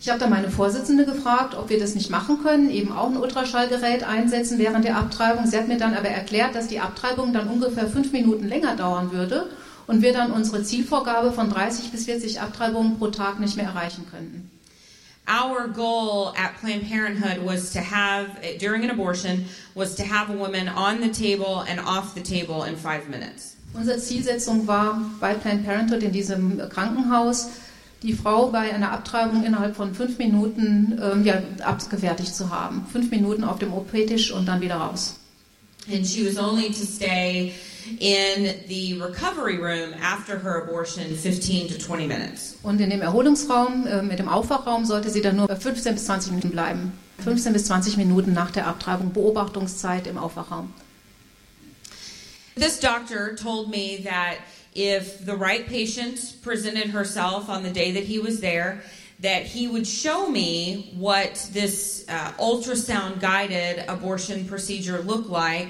Ich 0.00 0.08
habe 0.08 0.18
da 0.18 0.28
meine 0.28 0.50
Vorsitzende 0.50 1.04
gefragt, 1.04 1.54
ob 1.54 1.68
wir 1.68 1.78
das 1.78 1.94
nicht 1.94 2.08
machen 2.08 2.42
können, 2.42 2.70
eben 2.70 2.90
auch 2.90 3.10
ein 3.10 3.18
Ultraschallgerät 3.18 4.02
einsetzen 4.02 4.58
während 4.58 4.86
der 4.86 4.96
Abtreibung. 4.96 5.46
Sie 5.46 5.58
hat 5.58 5.68
mir 5.68 5.76
dann 5.76 5.94
aber 5.94 6.08
erklärt, 6.08 6.54
dass 6.54 6.68
die 6.68 6.80
Abtreibung 6.80 7.34
dann 7.34 7.48
ungefähr 7.48 7.86
fünf 7.86 8.10
Minuten 8.10 8.48
länger 8.48 8.76
dauern 8.76 9.12
würde 9.12 9.50
und 9.86 10.00
wir 10.00 10.14
dann 10.14 10.32
unsere 10.32 10.62
Zielvorgabe 10.62 11.32
von 11.32 11.50
30 11.50 11.90
bis 11.90 12.06
40 12.06 12.40
Abtreibungen 12.40 12.98
pro 12.98 13.08
Tag 13.08 13.40
nicht 13.40 13.56
mehr 13.56 13.66
erreichen 13.66 14.06
könnten. 14.10 14.50
Our 15.30 15.68
goal 15.68 16.34
at 16.36 16.56
Planned 16.58 16.88
Parenthood 16.88 17.38
was 17.38 17.70
to 17.72 17.80
have, 17.80 18.26
during 18.58 18.82
an 18.84 18.90
abortion, 18.90 19.44
was 19.74 19.94
to 19.94 20.02
have 20.02 20.28
a 20.28 20.32
woman 20.32 20.68
on 20.68 21.00
the 21.00 21.08
table 21.08 21.60
and 21.60 21.78
off 21.78 22.14
the 22.14 22.20
table 22.20 22.64
in 22.64 22.76
five 22.76 23.08
minutes. 23.08 23.56
Unsere 23.72 23.98
Zielsetzung 23.98 24.66
war 24.66 25.00
bei 25.20 25.34
Planned 25.34 25.64
Parenthood 25.64 26.02
in 26.02 26.10
diesem 26.10 26.58
Krankenhaus, 26.68 27.50
die 28.02 28.12
Frau 28.12 28.48
bei 28.48 28.72
einer 28.74 28.90
Abtreibung 28.90 29.44
innerhalb 29.44 29.76
von 29.76 29.94
fünf 29.94 30.18
Minuten 30.18 30.98
ähm, 31.00 31.24
ja, 31.24 31.40
abgefertigt 31.62 32.34
zu 32.34 32.50
haben. 32.50 32.86
Fünf 32.90 33.10
Minuten 33.10 33.44
auf 33.44 33.58
dem 33.58 33.72
OP-Tisch 33.72 34.32
und 34.32 34.46
dann 34.46 34.60
wieder 34.60 34.76
raus. 34.76 35.16
And 35.90 36.06
she 36.06 36.26
was 36.26 36.36
only 36.36 36.68
to 36.70 36.84
stay 36.84 37.54
in 37.98 38.54
the 38.68 39.00
recovery 39.00 39.58
room 39.58 39.94
after 40.00 40.38
her 40.38 40.62
abortion 40.62 41.14
15 41.14 41.68
to 41.68 41.78
20 41.78 42.06
minutes. 42.06 42.56
Und 42.62 42.80
in 42.80 42.90
dem 42.90 43.02
Erholungsraum, 43.02 43.86
äh, 43.86 44.02
mit 44.02 44.18
dem 44.18 44.28
Aufwachraum, 44.28 44.84
sollte 44.84 45.10
sie 45.10 45.20
dann 45.20 45.36
nur 45.36 45.48
15 45.48 45.94
bis 45.94 46.04
20 46.06 46.32
Minuten 46.32 46.50
bleiben. 46.50 46.92
15 47.22 47.52
bis 47.52 47.64
20 47.66 47.96
Minuten 47.96 48.32
nach 48.32 48.50
der 48.50 48.66
Abtreibung, 48.66 49.12
Beobachtungszeit 49.12 50.06
im 50.06 50.18
Aufwachraum. 50.18 50.72
This 52.56 52.80
doctor 52.80 53.36
told 53.36 53.70
me 53.70 53.98
that 54.04 54.38
if 54.74 55.24
the 55.24 55.34
right 55.34 55.66
patient 55.66 56.42
presented 56.42 56.90
herself 56.90 57.48
on 57.48 57.62
the 57.62 57.70
day 57.70 57.92
that 57.92 58.04
he 58.04 58.18
was 58.18 58.40
there, 58.40 58.82
that 59.20 59.42
he 59.42 59.68
would 59.68 59.86
show 59.86 60.28
me 60.28 60.92
what 60.96 61.48
this 61.52 62.04
uh, 62.08 62.32
ultrasound 62.38 63.20
guided 63.20 63.84
abortion 63.88 64.46
procedure 64.46 65.00
looked 65.02 65.28
like 65.28 65.68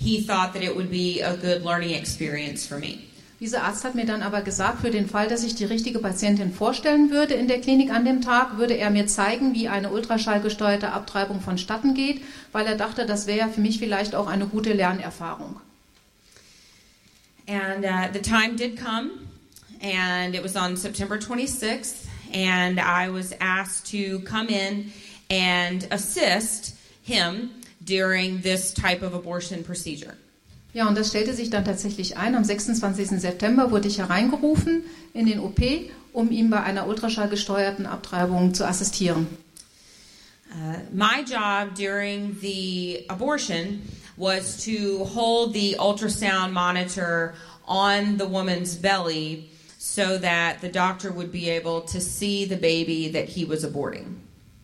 he 0.00 0.20
thought 0.20 0.54
that 0.54 0.62
it 0.62 0.74
would 0.74 0.90
be 0.90 1.20
a 1.20 1.36
good 1.36 1.62
learning 1.62 1.94
experience 1.94 2.66
for 2.66 2.78
me. 2.78 3.06
Dieser 3.38 3.62
Arzt 3.62 3.84
hat 3.84 3.94
mir 3.94 4.04
dann 4.04 4.22
aber 4.22 4.42
gesagt, 4.42 4.82
für 4.82 4.90
den 4.90 5.08
Fall, 5.08 5.26
dass 5.26 5.44
ich 5.44 5.54
die 5.54 5.64
richtige 5.64 5.98
Patientin 5.98 6.52
vorstellen 6.52 7.10
würde 7.10 7.32
in 7.34 7.48
der 7.48 7.60
Klinik 7.60 7.90
an 7.90 8.04
dem 8.04 8.20
Tag, 8.20 8.58
würde 8.58 8.74
er 8.74 8.90
mir 8.90 9.06
zeigen, 9.06 9.54
wie 9.54 9.66
eine 9.66 9.90
ultraschallgesteuerte 9.90 10.92
Abtreibung 10.92 11.40
vonstatten 11.40 11.94
geht, 11.94 12.20
weil 12.52 12.66
er 12.66 12.76
dachte, 12.76 13.06
das 13.06 13.26
wäre 13.26 13.48
für 13.48 13.62
mich 13.62 13.78
vielleicht 13.78 14.14
auch 14.14 14.26
eine 14.26 14.46
gute 14.46 14.74
Lernerfahrung. 14.74 15.58
And 17.46 17.84
uh, 17.84 18.12
the 18.12 18.20
time 18.20 18.56
did 18.56 18.78
come, 18.78 19.10
and 19.82 20.34
it 20.34 20.44
was 20.44 20.54
on 20.54 20.76
September 20.76 21.16
26th, 21.16 22.06
and 22.32 22.78
I 22.78 23.08
was 23.10 23.32
asked 23.40 23.90
to 23.90 24.20
come 24.20 24.48
in 24.48 24.92
and 25.30 25.90
assist 25.90 26.74
him 27.02 27.50
during 27.90 28.40
this 28.42 28.72
type 28.72 29.02
of 29.02 29.14
abortion 29.14 29.64
procedure. 29.64 30.14
Ja, 30.72 30.86
und 30.86 30.96
das 30.96 31.08
stellte 31.08 31.34
sich 31.34 31.50
dann 31.50 31.64
tatsächlich 31.64 32.16
ein. 32.16 32.36
Am 32.36 32.44
26. 32.44 33.20
September 33.20 33.72
wurde 33.72 33.88
ich 33.88 33.98
hereingerufen 33.98 34.84
in 35.12 35.26
den 35.26 35.40
OP, 35.40 35.60
um 36.12 36.30
ihm 36.30 36.48
bei 36.48 36.62
einer 36.62 36.86
ultraschallgesteuerten 36.86 37.86
Abtreibung 37.86 38.54
zu 38.54 38.64
assistieren. 38.64 39.26
Uh, 40.52 40.78
my 40.92 41.22
job 41.24 41.74
during 41.76 42.36
the 42.40 43.04
abortion 43.08 43.82
was 44.16 44.64
to 44.64 45.04
hold 45.04 45.52
the 45.52 45.76
ultrasound 45.78 46.52
monitor 46.52 47.34
on 47.66 48.18
the 48.18 48.26
woman's 48.26 48.74
belly 48.74 49.48
so 49.78 50.18
that 50.18 50.60
the 50.60 50.68
doctor 50.68 51.12
would 51.12 51.30
be 51.30 51.48
able 51.48 51.80
to 51.82 52.00
see 52.00 52.44
the 52.44 52.56
baby 52.56 53.08
that 53.08 53.28
he 53.28 53.44
was 53.44 53.64
aborting. 53.64 54.16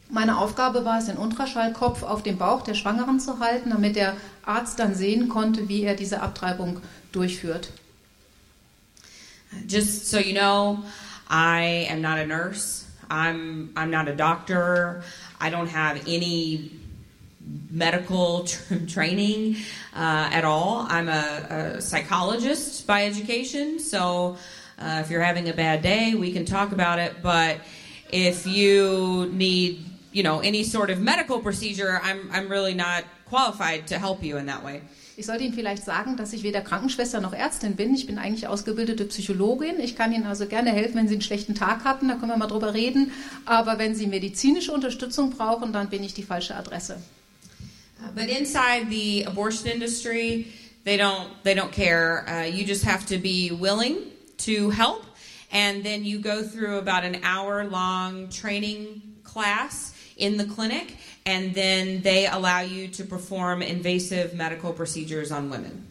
Meine 0.09 0.39
Aufgabe 0.39 0.85
war 0.85 0.99
es, 0.99 1.07
den 1.07 1.19
Ultraschallkopf 1.19 2.03
auf 2.03 2.23
dem 2.23 2.39
Bauch 2.39 2.63
der 2.63 2.75
Schwangeren 2.75 3.19
zu 3.19 3.41
halten, 3.41 3.71
damit 3.71 3.97
der 3.97 4.17
Arzt 4.45 4.79
dann 4.79 4.95
sehen 4.95 5.29
konnte, 5.29 5.69
wie 5.69 5.83
er 5.83 5.97
diese 5.97 6.23
Abtreibung 6.23 6.81
durchführt. 7.11 7.71
Just 9.69 10.11
so 10.11 10.19
you 10.19 10.33
know, 10.33 10.85
I 11.29 11.89
am 11.91 12.01
not 12.01 12.19
a 12.19 12.27
nurse. 12.27 12.85
I'm 13.09 13.71
I'm 13.75 13.91
not 13.91 14.09
a 14.09 14.15
doctor. 14.15 15.03
I 15.41 15.51
don't 15.51 15.69
have 15.69 16.01
any 16.07 16.71
medical 17.71 18.45
training 18.89 19.57
uh, 19.95 20.31
at 20.33 20.45
all. 20.45 20.87
I'm 20.89 21.09
a, 21.09 21.77
a, 21.77 21.81
psychologist 21.81 22.87
by 22.87 23.07
education, 23.07 23.79
so 23.79 24.37
uh, 24.79 25.01
if 25.05 25.11
you're 25.11 25.23
having 25.23 25.49
a 25.49 25.53
bad 25.53 25.83
day, 25.83 26.15
we 26.15 26.33
can 26.33 26.45
talk 26.45 26.73
about 26.73 26.99
it. 26.99 27.23
But 27.23 27.59
if 28.11 28.47
you 28.47 29.31
need 29.33 29.86
you 30.17 30.23
know 30.23 30.41
any 30.41 30.65
sort 30.65 30.91
of 30.91 30.99
medical 30.99 31.41
procedure, 31.41 32.01
I'm 32.03 32.31
I'm 32.33 32.49
really 32.49 32.75
not 32.75 33.05
qualified 33.29 33.87
to 33.89 33.99
help 33.99 34.23
you 34.23 34.39
in 34.39 34.47
that 34.47 34.65
way. 34.65 34.81
Ich 35.19 35.27
sollte 35.27 35.45
Ihnen 35.45 35.55
vielleicht 35.55 35.85
sagen, 35.85 36.17
dass 36.17 36.33
ich 36.33 36.43
weder 36.43 36.61
Krankenschwester 36.61 37.21
noch 37.21 37.33
Ärztin 37.33 37.75
bin. 37.75 37.95
Ich 37.95 38.07
bin 38.07 38.19
eigentlich 38.19 38.49
ausgebildete 38.49 39.07
Psychologin. 39.07 39.81
Ich 39.81 39.97
kann 39.97 40.13
Ihnen 40.13 40.27
also 40.27 40.47
gerne 40.47 40.71
helfen, 40.71 40.97
wenn 40.97 41.09
Sie 41.09 41.15
einen 41.15 41.23
schlechten 41.23 41.55
Tag 41.55 41.85
hatten. 41.85 42.09
Da 42.09 42.15
können 42.17 42.33
wir 42.33 42.37
mal 42.37 42.47
drüber 42.47 42.75
reden. 42.75 43.13
Aber 43.47 43.79
wenn 43.79 43.95
Sie 43.95 44.07
medizinische 44.07 44.73
Unterstützung 44.73 45.31
brauchen, 45.31 45.73
dann 45.73 45.89
bin 45.89 46.03
ich 46.03 46.13
die 46.13 46.23
falsche 46.23 46.55
Adresse. 46.55 46.99
Uh, 47.99 48.13
But 48.15 48.29
inside 48.29 48.91
the 48.91 49.25
abortion 49.27 49.71
industry, 49.71 50.47
they 50.85 50.99
don't 50.99 51.29
they 51.45 51.55
don't 51.55 51.73
care. 51.73 52.27
Uh, 52.29 52.47
you 52.47 52.67
just 52.67 52.85
have 52.85 53.07
to 53.07 53.19
be 53.19 53.51
willing 53.51 53.97
to 54.45 54.71
help, 54.71 55.03
and 55.51 55.83
then 55.83 56.05
you 56.05 56.21
go 56.21 56.43
through 56.43 56.79
about 56.79 57.05
an 57.05 57.23
hour 57.23 57.65
long 57.65 58.29
training 58.29 59.03
class 59.25 59.96
in 60.17 60.39
the 60.39 60.47
clinic, 60.47 60.97
and 61.25 61.55
then 61.55 62.03
they 62.03 62.27
allow 62.27 62.61
you 62.61 62.89
to 62.89 63.05
perform 63.05 63.63
invasive 63.63 64.35
medical 64.35 64.73
procedures 64.73 65.31
on 65.31 65.51
women. 65.51 65.87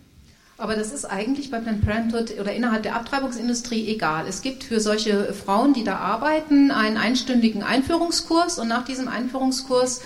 Aber 0.58 0.76
das 0.76 0.94
ist 0.94 1.06
eigentlich 1.06 1.52
bei 1.52 1.60
Planned 1.60 1.84
Parenthood 1.84 2.40
oder 2.40 2.54
innerhalb 2.54 2.84
der 2.84 2.96
Abtreibungsindustrie 2.96 3.90
egal. 3.90 4.26
Es 4.28 4.42
gibt 4.42 4.64
für 4.64 4.80
solche 4.80 5.34
Frauen, 5.34 5.74
die 5.74 5.84
da 5.84 5.98
arbeiten, 5.98 6.72
einen 6.72 6.96
einstündigen 6.96 7.62
Einführungskurs 7.62 8.58
und 8.58 8.70
nach 8.70 8.86
diesem 8.86 9.10
Einführungskurs 9.10 10.02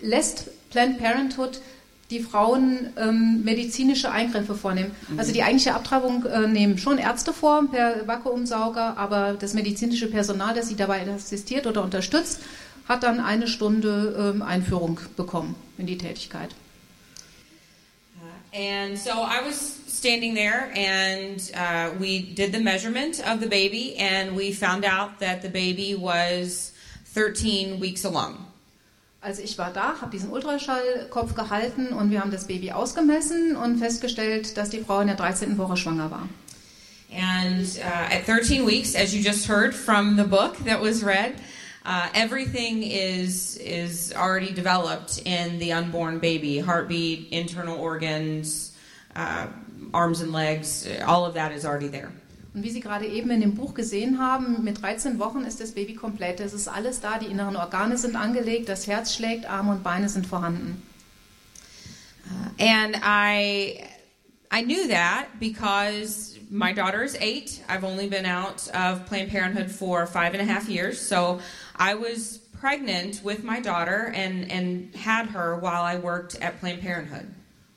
lässt 0.00 0.46
Planned 0.70 0.98
Parenthood 0.98 1.60
die 2.10 2.20
Frauen 2.20 2.90
ähm, 2.96 3.42
medizinische 3.44 4.10
Eingriffe 4.10 4.54
vornehmen. 4.54 4.92
Also 5.18 5.32
die 5.32 5.42
eigentliche 5.42 5.74
Abtreibung 5.74 6.24
äh, 6.24 6.46
nehmen 6.46 6.78
schon 6.78 6.96
Ärzte 6.96 7.34
vor 7.34 7.68
per 7.70 8.06
Vakuumsauger, 8.06 8.96
aber 8.96 9.34
das 9.38 9.52
medizinische 9.52 10.06
Personal, 10.06 10.54
das 10.54 10.68
sie 10.68 10.76
dabei 10.76 11.06
assistiert 11.06 11.66
oder 11.66 11.82
unterstützt, 11.82 12.40
hat 12.88 13.02
dann 13.02 13.20
eine 13.20 13.46
Stunde 13.46 14.32
ähm, 14.34 14.42
Einführung 14.42 14.98
bekommen 15.16 15.54
in 15.76 15.86
die 15.86 15.98
Tätigkeit. 15.98 16.54
And 18.50 18.98
so 18.98 19.10
I 19.10 19.42
was 19.44 19.76
standing 19.86 20.34
there, 20.34 20.72
and 20.74 21.38
uh, 21.54 21.90
we 21.98 22.20
did 22.20 22.52
the 22.52 22.60
measurement 22.60 23.20
of 23.20 23.40
the 23.40 23.46
baby, 23.46 23.94
and 23.98 24.34
we 24.34 24.52
found 24.52 24.86
out 24.86 25.20
that 25.20 25.42
the 25.42 25.50
baby 25.50 25.94
was 25.94 26.72
13 27.14 27.78
weeks 27.78 28.04
along. 28.04 28.46
Also 29.20 29.42
ich 29.42 29.58
war 29.58 29.72
da, 29.72 30.00
habe 30.00 30.12
diesen 30.12 30.30
Ultraschallkopf 30.30 31.34
gehalten 31.34 31.92
und 31.92 32.10
wir 32.10 32.20
haben 32.20 32.30
das 32.30 32.46
Baby 32.46 32.70
ausgemessen 32.70 33.56
und 33.56 33.78
festgestellt, 33.78 34.56
dass 34.56 34.70
die 34.70 34.80
Frau 34.80 35.00
in 35.00 35.08
der 35.08 35.16
13. 35.16 35.58
Woche 35.58 35.76
schwanger 35.76 36.10
war. 36.10 36.28
And 37.10 37.66
uh, 37.78 38.14
at 38.14 38.26
13 38.26 38.66
weeks, 38.66 38.94
as 38.94 39.12
you 39.12 39.20
just 39.20 39.48
heard 39.48 39.74
from 39.74 40.16
the 40.16 40.24
book 40.24 40.56
that 40.64 40.80
was 40.80 41.02
read, 41.02 41.32
uh, 41.88 42.08
everything 42.14 42.82
is 42.82 43.56
is 43.56 44.12
already 44.14 44.52
developed 44.52 45.22
in 45.24 45.58
the 45.58 45.72
unborn 45.72 46.18
baby: 46.18 46.58
heartbeat, 46.58 47.28
internal 47.32 47.78
organs, 47.78 48.72
uh, 49.16 49.46
arms 49.94 50.20
and 50.20 50.32
legs. 50.32 50.86
All 51.06 51.24
of 51.24 51.34
that 51.34 51.52
is 51.52 51.64
already 51.64 51.88
there. 51.88 52.12
Und 52.54 52.62
wie 52.62 52.70
Sie 52.70 52.80
gerade 52.80 53.06
eben 53.06 53.30
in 53.30 53.40
dem 53.40 53.54
Buch 53.54 53.74
gesehen 53.74 54.18
haben, 54.18 54.64
mit 54.64 54.82
13 54.82 55.18
Wochen 55.18 55.44
ist 55.44 55.60
das 55.60 55.72
Baby 55.72 55.94
komplett. 55.94 56.40
Es 56.40 56.52
ist 56.52 56.68
alles 56.68 57.00
da, 57.00 57.18
die 57.18 57.26
inneren 57.26 57.56
Organe 57.56 57.96
sind 57.96 58.16
angelegt, 58.16 58.68
das 58.68 58.86
Herz 58.86 59.14
schlägt, 59.14 59.48
Arme 59.48 59.72
und 59.72 59.82
Beine 59.82 60.08
sind 60.08 60.26
vorhanden. 60.26 60.82
Uh, 62.26 62.62
and 62.62 62.96
I 63.02 63.82
I 64.50 64.62
knew 64.62 64.88
that 64.88 65.28
because 65.38 66.38
my 66.50 66.72
daughter 66.72 67.02
is 67.02 67.16
eight. 67.20 67.62
I've 67.68 67.84
only 67.84 68.08
been 68.08 68.24
out 68.24 68.66
of 68.68 69.06
Planned 69.06 69.30
Parenthood 69.30 69.70
for 69.70 70.06
five 70.06 70.32
and 70.34 70.42
a 70.42 70.44
half 70.44 70.68
years, 70.68 71.00
so 71.00 71.40
I 71.76 71.94
was 71.94 72.38
pregnant 72.58 73.22
with 73.22 73.44
my 73.44 73.60
daughter 73.60 74.10
and 74.14 74.50
and 74.50 74.94
had 74.94 75.26
her 75.26 75.56
while 75.56 75.82
I 75.82 75.96
worked 75.98 76.36
at 76.40 76.60
Planned 76.60 76.80
Parenthood. 76.80 77.26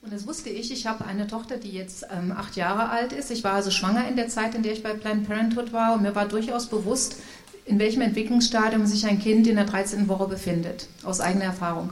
Und 0.04 0.12
das 0.12 0.26
wusste 0.26 0.50
ich. 0.50 0.72
Ich 0.72 0.88
habe 0.88 1.06
eine 1.06 1.28
Tochter, 1.28 1.58
die 1.58 1.72
jetzt 1.72 2.06
ähm, 2.10 2.32
acht 2.32 2.56
Jahre 2.56 2.90
alt 2.90 3.14
ist. 3.14 3.30
Ich 3.30 3.44
war 3.44 3.54
also 3.54 3.70
schwanger 3.70 4.08
in 4.08 4.16
der 4.16 4.30
Zeit, 4.30 4.56
in 4.56 4.64
der 4.64 4.74
ich 4.74 4.82
bei 4.82 4.94
Planned 4.94 5.28
Parenthood 5.28 5.74
war. 5.74 5.94
Und 5.94 6.02
mir 6.02 6.16
war 6.16 6.28
durchaus 6.28 6.68
bewusst, 6.68 7.18
in 7.66 7.78
welchem 7.78 8.02
Entwicklungsstadium 8.02 8.88
sich 8.88 9.06
ein 9.06 9.20
Kind 9.20 9.46
in 9.46 9.58
der 9.58 9.66
13. 9.66 10.08
Woche 10.08 10.28
befindet. 10.28 10.88
Aus 11.04 11.20
eigener 11.20 11.46
Erfahrung. 11.46 11.92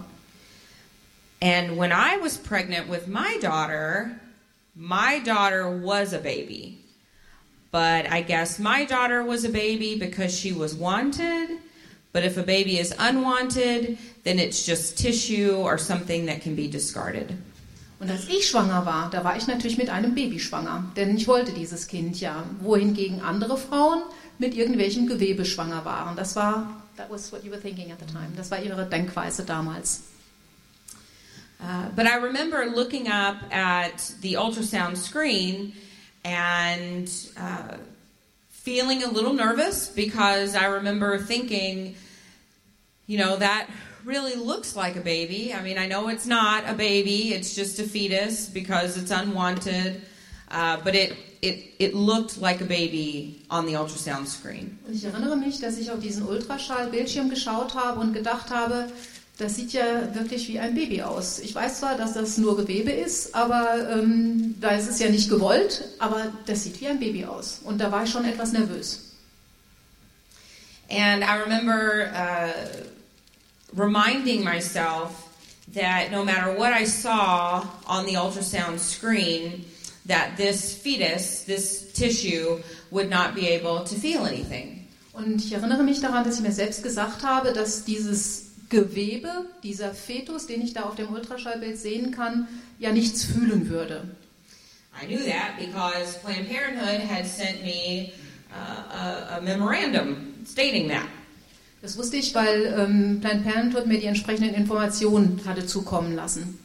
And 1.41 1.77
when 1.77 1.91
I 1.91 2.17
was 2.19 2.37
pregnant 2.37 2.89
with 2.89 3.05
my 3.07 3.37
daughter, 3.41 4.11
my 4.79 5.19
daughter 5.19 5.69
was 5.69 6.13
a 6.13 6.19
baby. 6.19 6.77
But 7.71 8.09
I 8.09 8.21
guess 8.21 8.57
my 8.57 8.85
daughter 8.85 9.23
was 9.23 9.43
a 9.43 9.49
baby 9.49 9.99
because 9.99 10.33
she 10.33 10.53
was 10.53 10.73
wanted. 10.73 11.59
But 12.13 12.23
if 12.23 12.37
a 12.37 12.43
baby 12.43 12.79
is 12.79 12.95
unwanted, 12.97 13.97
then 14.23 14.39
it's 14.39 14.65
just 14.65 14.97
tissue 14.97 15.53
or 15.53 15.77
something 15.77 16.25
that 16.25 16.41
can 16.41 16.55
be 16.55 16.67
discarded. 16.67 17.37
Und 17.99 18.09
als 18.09 18.29
ich 18.29 18.47
schwanger 18.47 18.85
war, 18.85 19.09
da 19.11 19.25
war 19.25 19.35
ich 19.35 19.45
natürlich 19.47 19.77
mit 19.77 19.89
einem 19.89 20.15
Baby 20.15 20.39
schwanger, 20.39 20.85
denn 20.95 21.17
ich 21.17 21.27
wollte 21.27 21.51
dieses 21.51 21.87
Kind 21.87 22.21
ja. 22.21 22.45
Wohingegen 22.61 23.19
andere 23.19 23.57
Frauen 23.57 24.01
mit 24.37 24.55
irgendwelchem 24.55 25.05
Gewebe 25.05 25.43
schwanger 25.43 25.83
waren. 25.83 26.15
Das 26.15 26.37
war, 26.37 26.81
that 26.95 27.11
was 27.11 27.33
what 27.33 27.43
you 27.43 27.51
were 27.51 27.59
thinking 27.59 27.91
at 27.91 27.99
the 27.99 28.05
time. 28.05 28.29
Das 28.37 28.49
war 28.49 28.61
ihre 28.61 28.85
Denkweise 28.85 29.43
damals. 29.43 30.03
Uh, 31.61 31.89
but 31.95 32.05
I 32.05 32.15
remember 32.17 32.65
looking 32.67 33.09
up 33.09 33.37
at 33.53 34.13
the 34.21 34.33
ultrasound 34.33 34.97
screen 34.97 35.73
and 36.23 37.11
uh, 37.37 37.77
feeling 38.49 39.03
a 39.03 39.09
little 39.09 39.33
nervous 39.33 39.89
because 39.89 40.55
I 40.55 40.65
remember 40.65 41.17
thinking, 41.17 41.95
you 43.07 43.17
know, 43.17 43.35
that 43.37 43.69
really 44.05 44.35
looks 44.35 44.75
like 44.75 44.95
a 44.95 45.01
baby. 45.01 45.53
I 45.53 45.61
mean, 45.61 45.77
I 45.77 45.87
know 45.87 46.07
it's 46.07 46.25
not 46.25 46.63
a 46.67 46.73
baby, 46.73 47.33
it's 47.33 47.55
just 47.55 47.79
a 47.79 47.83
fetus 47.83 48.47
because 48.47 48.97
it's 48.97 49.11
unwanted. 49.11 50.01
Uh, 50.51 50.77
but 50.83 50.95
it, 50.95 51.15
it, 51.41 51.75
it 51.77 51.93
looked 51.93 52.39
like 52.39 52.59
a 52.59 52.65
baby 52.65 53.41
on 53.51 53.65
the 53.65 53.73
ultrasound 53.73 54.27
screen. 54.27 54.79
Und 54.87 54.95
ich 54.95 55.03
erinnere 55.05 55.35
mich, 55.35 55.59
dass 55.59 55.77
ich 55.77 55.91
auf 55.91 55.99
diesen 55.99 56.25
Ultraschallbildschirm 56.25 57.29
geschaut 57.29 57.75
habe 57.75 57.99
und 57.99 58.13
gedacht 58.13 58.49
habe, 58.49 58.91
das 59.39 59.55
sieht 59.55 59.71
ja 59.71 60.13
wirklich 60.13 60.49
wie 60.49 60.59
ein 60.59 60.75
Baby 60.75 61.01
aus. 61.01 61.39
Ich 61.39 61.55
weiß 61.55 61.79
zwar, 61.79 61.95
dass 61.95 62.13
das 62.13 62.37
nur 62.37 62.57
Gewebe 62.57 62.91
ist, 62.91 63.33
aber 63.33 63.89
ähm, 63.89 64.55
da 64.59 64.71
ist 64.71 64.89
es 64.89 64.99
ja 64.99 65.09
nicht 65.09 65.29
gewollt, 65.29 65.85
aber 65.97 66.33
das 66.45 66.63
sieht 66.63 66.81
wie 66.81 66.87
ein 66.87 66.99
Baby 66.99 67.23
aus. 67.23 67.61
Und 67.63 67.79
da 67.79 67.89
war 67.89 68.03
ich 68.03 68.11
schon 68.11 68.25
etwas 68.25 68.51
nervös. 68.51 69.15
And 70.89 71.23
I 71.23 71.37
remember 71.41 72.11
uh, 72.13 72.51
reminding 73.73 74.43
myself 74.43 75.11
that 75.73 76.11
no 76.11 76.25
matter 76.25 76.57
what 76.57 76.73
I 76.73 76.85
saw 76.85 77.63
on 77.87 78.05
the 78.07 78.17
ultrasound 78.17 78.79
screen, 78.79 79.63
that 80.05 80.35
this 80.35 80.73
fetus, 80.73 81.45
this 81.45 81.93
tissue, 81.93 82.57
would 82.91 83.09
not 83.09 83.35
be 83.35 83.47
able 83.47 83.85
to 83.85 83.95
feel 83.95 84.25
anything. 84.25 84.85
Und 85.13 85.45
ich 85.45 85.53
erinnere 85.53 85.83
mich 85.83 86.01
daran, 86.01 86.25
dass 86.25 86.35
ich 86.35 86.41
mir 86.41 86.51
selbst 86.51 86.83
gesagt 86.83 87.23
habe, 87.23 87.53
dass 87.53 87.85
dieses 87.85 88.48
Gewebe, 88.69 89.45
dieser 89.63 89.93
Fetus, 89.93 90.47
den 90.47 90.61
ich 90.61 90.73
da 90.73 90.83
auf 90.83 90.95
dem 90.95 91.11
Ultraschallbild 91.11 91.77
sehen 91.77 92.11
kann, 92.11 92.47
ja 92.77 92.91
nichts 92.91 93.25
fühlen 93.25 93.69
würde. 93.69 94.03
I 95.01 95.05
knew 95.05 95.19
that 95.25 95.57
because 95.57 96.17
Planned 96.19 96.49
Parenthood 96.49 97.01
had 97.09 97.25
sent 97.25 97.63
me 97.63 98.11
uh, 98.51 99.33
a, 99.33 99.37
a 99.37 99.41
memorandum 99.41 100.45
stating 100.45 100.89
that. 100.89 101.07
Das 101.81 101.97
wusste 101.97 102.17
ich, 102.17 102.35
weil 102.35 102.75
ähm, 102.77 103.21
Planned 103.21 103.45
Parenthood 103.45 103.85
mir 103.85 103.99
die 103.99 104.07
entsprechenden 104.07 104.53
Informationen 104.53 105.41
hatte 105.45 105.65
zukommen 105.65 106.13
lassen. 106.13 106.59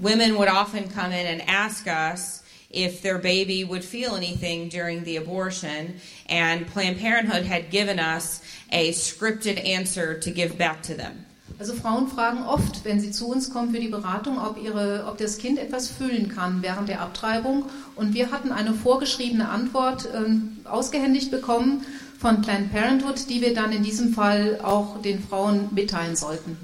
Women 0.00 0.36
would 0.36 0.48
often 0.48 0.88
come 0.94 1.12
in 1.12 1.26
and 1.26 1.42
ask 1.48 1.86
us 1.86 2.39
if 2.70 3.02
their 3.02 3.18
baby 3.18 3.64
would 3.64 3.84
feel 3.84 4.14
anything 4.14 4.68
during 4.68 5.04
the 5.04 5.16
abortion, 5.16 6.00
and 6.28 6.66
Planned 6.66 6.98
Parenthood 6.98 7.44
had 7.44 7.70
given 7.70 7.98
us 7.98 8.42
a 8.70 8.92
scripted 8.92 9.64
answer 9.66 10.18
to 10.18 10.30
give 10.30 10.56
back 10.56 10.82
to 10.82 10.94
them. 10.94 11.26
Also 11.58 11.74
Frauen 11.74 12.08
fragen 12.08 12.42
oft, 12.46 12.84
wenn 12.84 13.00
sie 13.00 13.10
zu 13.10 13.28
uns 13.28 13.50
kommen 13.50 13.74
für 13.74 13.80
die 13.80 13.88
Beratung, 13.88 14.38
ob, 14.38 14.56
ihre, 14.56 15.04
ob 15.06 15.18
das 15.18 15.36
Kind 15.36 15.58
etwas 15.58 15.88
fühlen 15.88 16.28
kann 16.28 16.62
während 16.62 16.88
der 16.88 17.02
Abtreibung. 17.02 17.66
Und 17.96 18.14
wir 18.14 18.30
hatten 18.30 18.50
eine 18.50 18.72
vorgeschriebene 18.72 19.46
Antwort 19.46 20.08
ähm, 20.14 20.58
ausgehändigt 20.64 21.30
bekommen 21.30 21.84
von 22.18 22.40
Planned 22.40 22.72
Parenthood, 22.72 23.28
die 23.28 23.42
wir 23.42 23.52
dann 23.52 23.72
in 23.72 23.82
diesem 23.82 24.14
Fall 24.14 24.60
auch 24.62 25.02
den 25.02 25.22
Frauen 25.22 25.68
mitteilen 25.72 26.16
sollten. 26.16 26.56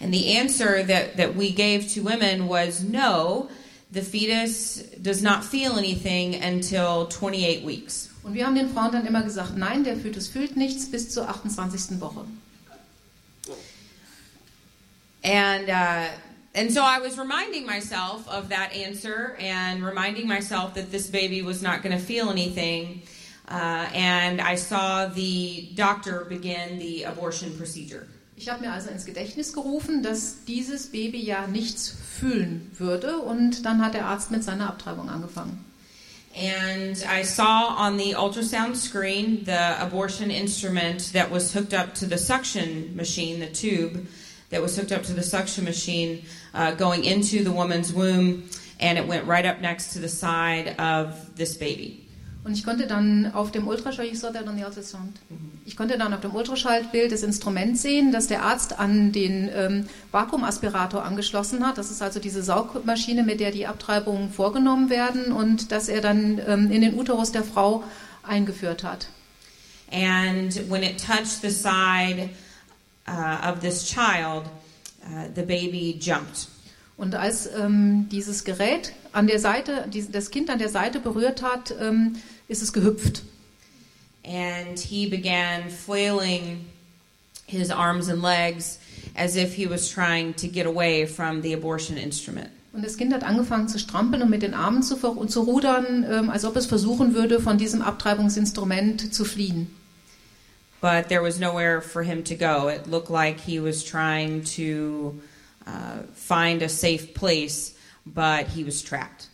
And 0.00 0.12
the 0.12 0.36
answer 0.36 0.86
that, 0.86 1.16
that 1.16 1.38
we 1.38 1.50
gave 1.50 1.86
to 1.94 2.02
women 2.02 2.46
was 2.46 2.82
no, 2.82 3.48
the 3.94 4.02
fetus 4.02 4.82
does 5.00 5.22
not 5.22 5.44
feel 5.44 5.78
anything 5.78 6.34
until 6.34 7.06
28 7.06 7.64
weeks. 7.64 8.10
Und 8.24 8.34
wir 8.34 8.46
haben 8.46 8.54
den 8.54 8.68
Frauen 8.68 8.90
dann 8.90 9.06
immer 9.06 9.22
gesagt, 9.22 9.56
nein, 9.56 9.84
der 9.84 9.96
Fötus 9.96 10.28
fühlt 10.28 10.56
nichts 10.56 10.90
bis 10.90 11.10
zur 11.10 11.28
28. 11.28 12.00
Woche. 12.00 12.24
And 15.22 15.70
uh, 15.70 16.08
and 16.54 16.70
so 16.70 16.82
I 16.82 16.98
was 16.98 17.18
reminding 17.18 17.66
myself 17.66 18.28
of 18.28 18.50
that 18.50 18.72
answer 18.72 19.36
and 19.38 19.82
reminding 19.82 20.28
myself 20.28 20.74
that 20.74 20.90
this 20.90 21.08
baby 21.08 21.42
was 21.42 21.62
not 21.62 21.82
going 21.82 21.96
to 21.96 22.04
feel 22.04 22.30
anything. 22.30 23.02
Uh, 23.48 23.88
and 23.94 24.40
I 24.40 24.56
saw 24.56 25.06
the 25.06 25.70
doctor 25.74 26.24
begin 26.24 26.78
the 26.78 27.04
abortion 27.04 27.56
procedure. 27.56 28.06
Ich 28.36 28.48
habe 28.48 28.62
mir 28.62 28.72
also 28.72 28.90
ins 28.90 29.04
Gedächtnis 29.04 29.52
gerufen, 29.52 30.02
dass 30.02 30.44
dieses 30.44 30.88
Baby 30.88 31.22
ja 31.22 31.46
nichts 31.46 31.94
fühlen 32.18 32.70
würde 32.78 33.18
und 33.18 33.64
dann 33.64 33.84
hat 33.84 33.94
der 33.94 34.06
Arzt 34.06 34.30
mit 34.30 34.42
seiner 34.42 34.68
Abtreibung 34.68 35.08
angefangen. 35.08 35.64
And 36.36 36.96
I 37.06 37.22
saw 37.22 37.76
on 37.78 37.96
the 37.96 38.16
ultrasound 38.16 38.76
screen 38.76 39.44
the 39.44 39.80
abortion 39.80 40.30
instrument 40.30 41.12
that 41.12 41.30
was 41.30 41.54
hooked 41.54 41.72
up 41.72 41.94
to 41.94 42.06
the 42.06 42.18
suction 42.18 42.96
machine, 42.96 43.38
the 43.38 43.52
tube 43.52 44.04
that 44.50 44.60
was 44.60 44.76
hooked 44.76 44.90
up 44.90 45.04
to 45.04 45.12
the 45.12 45.22
suction 45.22 45.64
machine 45.64 46.24
uh, 46.52 46.72
going 46.72 47.04
into 47.04 47.44
the 47.44 47.52
woman's 47.52 47.92
womb, 47.92 48.48
and 48.80 48.98
it 48.98 49.06
went 49.06 49.26
right 49.26 49.46
up 49.46 49.60
next 49.60 49.92
to 49.92 50.00
the 50.00 50.08
side 50.08 50.74
of 50.80 51.36
this 51.36 51.56
baby. 51.56 52.03
Und 52.44 52.52
ich 52.52 52.62
konnte 52.62 52.86
dann 52.86 53.32
auf 53.32 53.52
dem 53.52 53.66
Ultraschall, 53.66 54.04
ich 54.04 54.20
saw 54.20 54.30
that 54.30 54.46
on 54.46 54.58
the 54.58 54.64
ultrasound. 54.64 55.18
Ich 55.64 55.78
konnte 55.78 55.96
dann 55.96 56.12
auf 56.12 56.20
dem 56.20 56.34
Ultraschallbild 56.34 57.10
das 57.10 57.22
Instrument 57.22 57.78
sehen, 57.78 58.12
das 58.12 58.26
der 58.26 58.42
Arzt 58.42 58.78
an 58.78 59.12
den 59.12 59.48
ähm, 59.54 59.88
Vakuumaspirator 60.10 61.02
angeschlossen 61.02 61.66
hat. 61.66 61.78
Das 61.78 61.90
ist 61.90 62.02
also 62.02 62.20
diese 62.20 62.42
Saugmaschine, 62.42 63.22
mit 63.22 63.40
der 63.40 63.50
die 63.50 63.66
Abtreibungen 63.66 64.30
vorgenommen 64.30 64.90
werden 64.90 65.32
und 65.32 65.72
das 65.72 65.88
er 65.88 66.02
dann 66.02 66.38
ähm, 66.46 66.70
in 66.70 66.82
den 66.82 66.98
Uterus 66.98 67.32
der 67.32 67.44
Frau 67.44 67.82
eingeführt 68.22 68.84
hat. 68.84 69.08
And 69.90 70.70
when 70.70 70.82
it 70.82 71.02
touched 71.02 71.40
the 71.40 71.50
side 71.50 72.28
uh, 73.08 73.50
of 73.50 73.60
this 73.60 73.86
child, 73.86 74.44
uh, 75.06 75.28
the 75.34 75.42
baby 75.42 75.98
jumped. 75.98 76.48
Und 76.96 77.14
als 77.14 77.46
ähm, 77.46 78.08
dieses 78.10 78.44
Gerät 78.44 78.92
an 79.12 79.26
der 79.26 79.40
Seite, 79.40 79.86
die, 79.92 80.10
das 80.10 80.30
Kind 80.30 80.48
an 80.50 80.58
der 80.58 80.68
Seite 80.68 81.00
berührt 81.00 81.42
hat, 81.42 81.74
ähm, 81.80 82.16
ist 82.48 82.62
es 82.62 82.72
gehüpft. 82.72 83.22
And 84.24 84.78
he 84.78 85.06
began 85.06 85.68
flailing 85.68 86.64
his 87.46 87.70
arms 87.70 88.08
and 88.08 88.22
legs 88.22 88.78
as 89.14 89.36
if 89.36 89.54
he 89.54 89.66
was 89.66 89.88
trying 89.88 90.34
to 90.34 90.48
get 90.48 90.66
away 90.66 91.06
from 91.06 91.42
the 91.42 91.52
abortion 91.52 91.96
instrument. 91.96 92.50
Und 92.72 92.84
das 92.84 92.96
Kind 92.96 93.12
hat 93.14 93.22
angefangen 93.22 93.68
zu 93.68 93.78
strampeln 93.78 94.22
und 94.22 94.30
mit 94.30 94.42
den 94.42 94.52
Armen 94.52 94.82
zu, 94.82 94.96
und 94.96 95.30
zu 95.30 95.42
rudern, 95.42 96.04
ähm, 96.10 96.28
als 96.28 96.44
ob 96.44 96.56
es 96.56 96.66
versuchen 96.66 97.14
würde, 97.14 97.40
von 97.40 97.56
diesem 97.56 97.82
Abtreibungsinstrument 97.82 99.14
zu 99.14 99.24
fliehen. 99.24 99.68
But 100.80 101.08
there 101.08 101.22
was 101.22 101.38
nowhere 101.38 101.80
for 101.80 102.02
him 102.02 102.24
to 102.24 102.34
go. 102.34 102.68
It 102.68 102.88
looked 102.88 103.10
like 103.10 103.40
he 103.40 103.60
was 103.60 103.84
trying 103.84 104.44
to 104.56 105.14
uh, 105.66 106.02
find 106.14 106.62
a 106.62 106.68
safe 106.68 107.14
place, 107.14 107.74
but 108.04 108.48
he 108.48 108.64
was 108.64 108.82
trapped. 108.82 109.28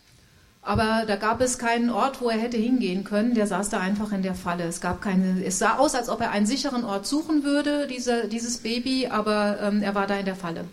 Aber 0.63 1.05
da 1.07 1.17
gab 1.17 1.41
es 1.41 1.59
keinen 1.59 1.89
Ort, 1.89 2.21
wo 2.21 2.29
er 2.29 2.39
hätte 2.39 2.59
hingehen 2.59 3.05
können. 3.05 3.35
Der 3.35 3.47
saß 3.47 3.71
da 3.71 3.81
einfach 3.81 4.13
in 4.13 4.23
der 4.23 4.35
Falle. 4.35 4.65
Es 4.65 4.81
gab 4.81 5.01
keine. 5.01 5.43
Es 5.43 5.59
sah 5.59 5.77
aus, 5.77 5.95
als 5.95 6.09
ob 6.09 6.21
er 6.21 6.33
einen 6.33 6.47
sicheren 6.47 6.85
Ort 6.85 7.07
suchen 7.07 7.45
würde, 7.45 7.87
diese, 7.87 8.29
dieses 8.29 8.59
Baby, 8.59 9.07
aber 9.07 9.59
ähm, 9.63 9.83
er 9.83 9.95
war 9.95 10.07
da 10.07 10.19
in 10.19 10.27
der 10.27 10.37
Falle. 10.37 10.67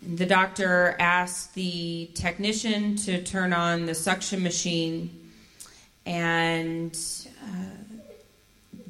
The 0.00 0.26
doctor 0.26 0.94
asked 1.00 1.54
the 1.54 2.08
technician 2.14 2.94
to 3.04 3.18
turn 3.24 3.52
on 3.52 3.86
the 3.86 3.94
suction 3.94 4.44
machine, 4.44 5.10
and 6.06 6.96
uh, 7.42 7.78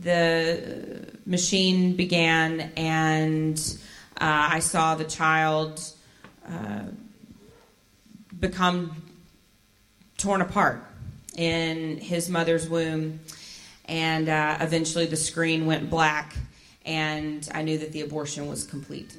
the 0.03 1.09
machine 1.25 1.97
began, 1.97 2.71
and 2.77 3.59
uh, 4.21 4.51
I 4.53 4.61
saw 4.61 4.95
the 4.97 5.05
child 5.05 5.81
uh, 6.47 6.91
become 8.39 8.91
torn 10.19 10.43
apart 10.43 10.83
in 11.37 11.97
his 11.97 12.29
mother's 12.29 12.69
womb, 12.69 13.21
and 13.87 14.29
uh, 14.29 14.59
eventually 14.61 15.07
the 15.07 15.17
screen 15.17 15.65
went 15.67 15.89
black, 15.89 16.35
and 16.85 17.49
I 17.55 17.63
knew 17.63 17.79
that 17.79 17.93
the 17.93 18.03
abortion 18.03 18.49
was 18.49 18.65
complete. 18.65 19.15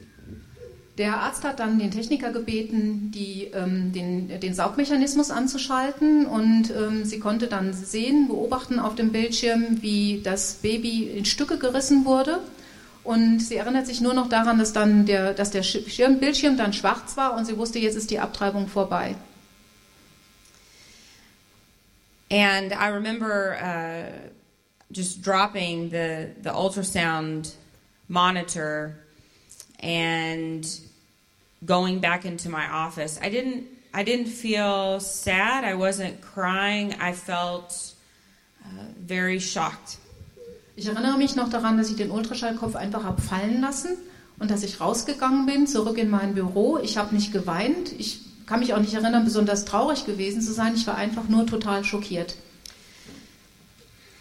Der 0.99 1.15
Arzt 1.15 1.45
hat 1.45 1.61
dann 1.61 1.79
den 1.79 1.91
Techniker 1.91 2.33
gebeten, 2.33 3.09
die, 3.15 3.51
ähm, 3.53 3.93
den, 3.93 4.37
den, 4.41 4.53
Saugmechanismus 4.53 5.31
anzuschalten 5.31 6.25
und 6.25 6.71
ähm, 6.71 7.05
sie 7.05 7.19
konnte 7.19 7.47
dann 7.47 7.71
sehen, 7.71 8.27
beobachten 8.27 8.79
auf 8.79 8.95
dem 8.95 9.13
Bildschirm, 9.13 9.81
wie 9.81 10.19
das 10.21 10.55
Baby 10.55 11.03
in 11.03 11.23
Stücke 11.23 11.57
gerissen 11.57 12.03
wurde. 12.03 12.39
Und 13.05 13.39
sie 13.39 13.55
erinnert 13.55 13.87
sich 13.87 14.01
nur 14.01 14.13
noch 14.13 14.27
daran, 14.27 14.59
dass, 14.59 14.73
dann 14.73 15.05
der, 15.05 15.33
dass 15.33 15.51
der 15.51 15.63
Schirm, 15.63 16.19
Bildschirm 16.19 16.57
dann 16.57 16.73
schwarz 16.73 17.15
war 17.15 17.37
und 17.37 17.45
sie 17.45 17.57
wusste, 17.57 17.79
jetzt 17.79 17.95
ist 17.95 18.11
die 18.11 18.19
Abtreibung 18.19 18.67
vorbei. 18.67 19.15
And 22.31 22.73
I 22.73 22.89
remember 22.89 23.55
uh, 23.55 24.29
just 24.91 25.21
dropping 25.21 25.89
the, 25.89 26.29
the 26.41 26.51
ultrasound 26.51 27.53
monitor 28.07 28.95
and 29.79 30.67
going 31.65 31.99
back 31.99 32.25
into 32.25 32.49
my 32.49 32.67
office. 32.67 33.19
I 33.21 33.29
didn't 33.29 33.65
I 33.91 34.03
didn't 34.03 34.27
feel 34.27 34.99
sad. 34.99 35.63
I 35.63 35.73
wasn't 35.73 36.21
crying. 36.21 36.93
I 36.99 37.11
felt 37.13 37.95
uh, 38.63 38.67
very 38.99 39.39
shocked. 39.39 39.97
Ich 40.75 40.85
erinnere 40.85 41.17
mich 41.17 41.35
noch 41.35 41.49
daran, 41.49 41.77
dass 41.77 41.89
ich 41.89 41.97
den 41.97 42.11
Ultraschallkopf 42.11 42.75
einfach 42.75 43.03
habe 43.03 43.21
fallen 43.21 43.61
lassen 43.61 43.97
und 44.37 44.51
dass 44.51 44.63
ich 44.63 44.79
rausgegangen 44.79 45.45
bin, 45.45 45.67
zurück 45.67 45.97
in 45.97 46.09
mein 46.09 46.35
Büro. 46.35 46.77
Ich 46.77 46.97
habe 46.97 47.13
nicht 47.15 47.33
geweint. 47.33 47.91
Ich 47.97 48.21
kann 48.49 48.61
mich 48.61 48.73
auch 48.73 48.79
nicht 48.79 48.95
erinnern, 48.95 49.23
besonders 49.23 49.63
traurig 49.63 50.07
gewesen 50.07 50.41
zu 50.41 50.51
sein. 50.51 50.73
Ich 50.73 50.87
war 50.87 50.97
einfach 50.97 51.29
nur 51.29 51.45
total 51.45 51.83
schockiert. 51.83 52.35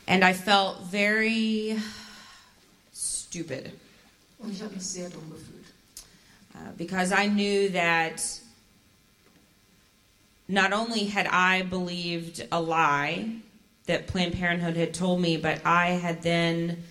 And 0.06 0.22
I 0.22 0.34
felt 0.34 0.76
very 0.90 1.78
stupid. 2.94 3.72
Und 4.38 4.52
ich 4.52 4.60
habe 4.60 4.74
mich 4.74 4.84
sehr 4.84 5.08
dumm 5.08 5.30
gefühlt. 5.30 5.64
Uh, 6.54 6.72
because 6.76 7.10
I 7.10 7.26
knew 7.26 7.70
that 7.72 8.22
not 10.46 10.74
only 10.74 11.06
had 11.06 11.26
I 11.26 11.62
believed 11.62 12.46
a 12.52 12.60
lie 12.60 13.40
that 13.86 14.08
Planned 14.08 14.34
Parenthood 14.34 14.76
had 14.76 14.92
told 14.92 15.20
me, 15.20 15.38
but 15.38 15.64
I 15.64 15.92
had 15.92 16.22
then 16.22 16.84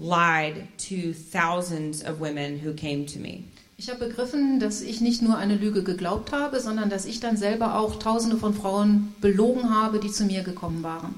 lied 0.00 0.66
to 0.78 1.12
thousands 1.12 2.02
of 2.02 2.18
women 2.18 2.58
who 2.58 2.74
came 2.74 3.06
to 3.06 3.20
me. 3.20 3.44
Ich 3.78 3.90
habe 3.90 4.06
begriffen, 4.06 4.58
dass 4.58 4.80
ich 4.80 5.02
nicht 5.02 5.20
nur 5.20 5.36
eine 5.36 5.54
Lüge 5.54 5.82
geglaubt 5.82 6.32
habe, 6.32 6.60
sondern 6.60 6.88
dass 6.88 7.04
ich 7.04 7.20
dann 7.20 7.36
selber 7.36 7.78
auch 7.78 7.98
Tausende 7.98 8.38
von 8.38 8.54
Frauen 8.54 9.14
belogen 9.20 9.68
habe, 9.68 10.00
die 10.00 10.10
zu 10.10 10.24
mir 10.24 10.42
gekommen 10.42 10.82
waren. 10.82 11.14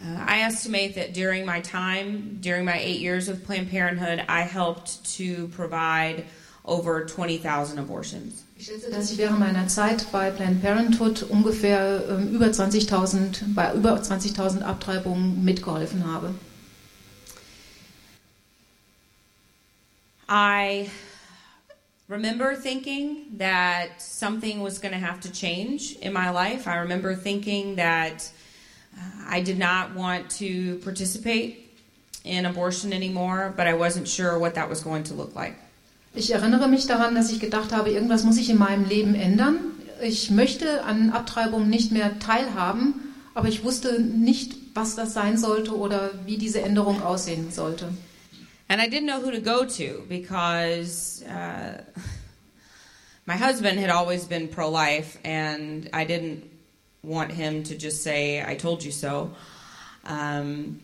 Uh, 0.00 0.04
I 0.30 0.46
estimate 0.46 0.94
that 0.94 1.16
during 1.16 1.44
my 1.44 1.60
time, 1.60 2.38
during 2.40 2.64
my 2.64 2.78
eight 2.78 3.00
years 3.00 3.26
with 3.26 3.42
Planned 3.44 3.68
Parenthood, 3.70 4.20
I 4.28 4.42
helped 4.42 5.00
to 5.16 5.48
provide 5.48 6.22
over 6.64 7.04
20,000 7.04 7.78
abortions. 7.78 8.44
Ich 8.58 8.66
schätze, 8.66 8.90
dass 8.90 9.10
ich 9.10 9.18
während 9.18 9.40
meiner 9.40 9.66
Zeit 9.66 10.06
bei 10.12 10.30
Planned 10.30 10.62
Parenthood 10.62 11.24
ungefähr 11.24 12.04
ähm, 12.10 12.32
über 12.32 12.46
20.000 12.46 13.54
bei 13.54 13.74
über 13.74 14.00
20.000 14.00 14.62
Abtreibungen 14.62 15.44
mitgeholfen 15.44 16.04
habe. 16.06 16.32
I 20.28 20.88
remember 22.08 22.54
thinking 22.54 23.24
that 23.38 24.00
something 24.00 24.62
was 24.62 24.78
going 24.78 24.92
to 24.92 24.98
have 24.98 25.20
to 25.20 25.30
change 25.30 25.96
in 25.96 26.12
my 26.12 26.30
life. 26.30 26.68
I 26.68 26.76
remember 26.76 27.14
thinking 27.14 27.76
that 27.76 28.30
uh, 28.96 29.00
I 29.28 29.40
did 29.40 29.58
not 29.58 29.94
want 29.94 30.30
to 30.38 30.76
participate 30.84 31.66
in 32.24 32.46
abortion 32.46 32.92
anymore, 32.92 33.52
but 33.56 33.66
I 33.66 33.74
wasn't 33.74 34.08
sure 34.08 34.38
what 34.38 34.54
that 34.54 34.68
was 34.68 34.82
going 34.82 35.04
to 35.04 35.14
look 35.14 35.34
like. 35.34 35.56
Ich 36.14 36.30
erinnere 36.30 36.66
mich 36.68 36.86
daran, 36.86 37.14
dass 37.14 37.30
ich 37.30 37.40
gedacht 37.40 37.72
habe, 37.72 37.90
irgendwas 37.90 38.24
muss 38.24 38.38
ich 38.38 38.48
in 38.48 38.58
meinem 38.58 38.86
Leben 38.86 39.14
ändern. 39.14 39.58
Ich 40.00 40.30
möchte 40.30 40.82
an 40.84 41.10
Abtreibung 41.10 41.68
nicht 41.68 41.92
mehr 41.92 42.18
teilhaben, 42.18 43.14
aber 43.34 43.48
ich 43.48 43.64
wusste 43.64 44.00
nicht, 44.00 44.54
was 44.74 44.94
das 44.94 45.12
sein 45.12 45.36
sollte 45.36 45.76
oder 45.76 46.10
wie 46.24 46.38
diese 46.38 46.62
Änderung 46.62 47.02
aussehen 47.02 47.50
sollte. 47.50 47.90
And 48.68 48.80
I 48.80 48.88
didn't 48.88 49.06
know 49.06 49.20
who 49.20 49.30
to 49.30 49.40
go 49.40 49.64
to 49.64 50.04
because 50.08 51.22
uh, 51.24 51.82
my 53.26 53.36
husband 53.36 53.78
had 53.78 53.90
always 53.90 54.24
been 54.24 54.48
pro 54.48 54.70
life, 54.70 55.18
and 55.24 55.88
I 55.92 56.04
didn't 56.04 56.50
want 57.02 57.30
him 57.30 57.62
to 57.64 57.76
just 57.76 58.02
say, 58.02 58.44
I 58.44 58.56
told 58.56 58.82
you 58.82 58.90
so. 58.90 59.32
Um, 60.04 60.80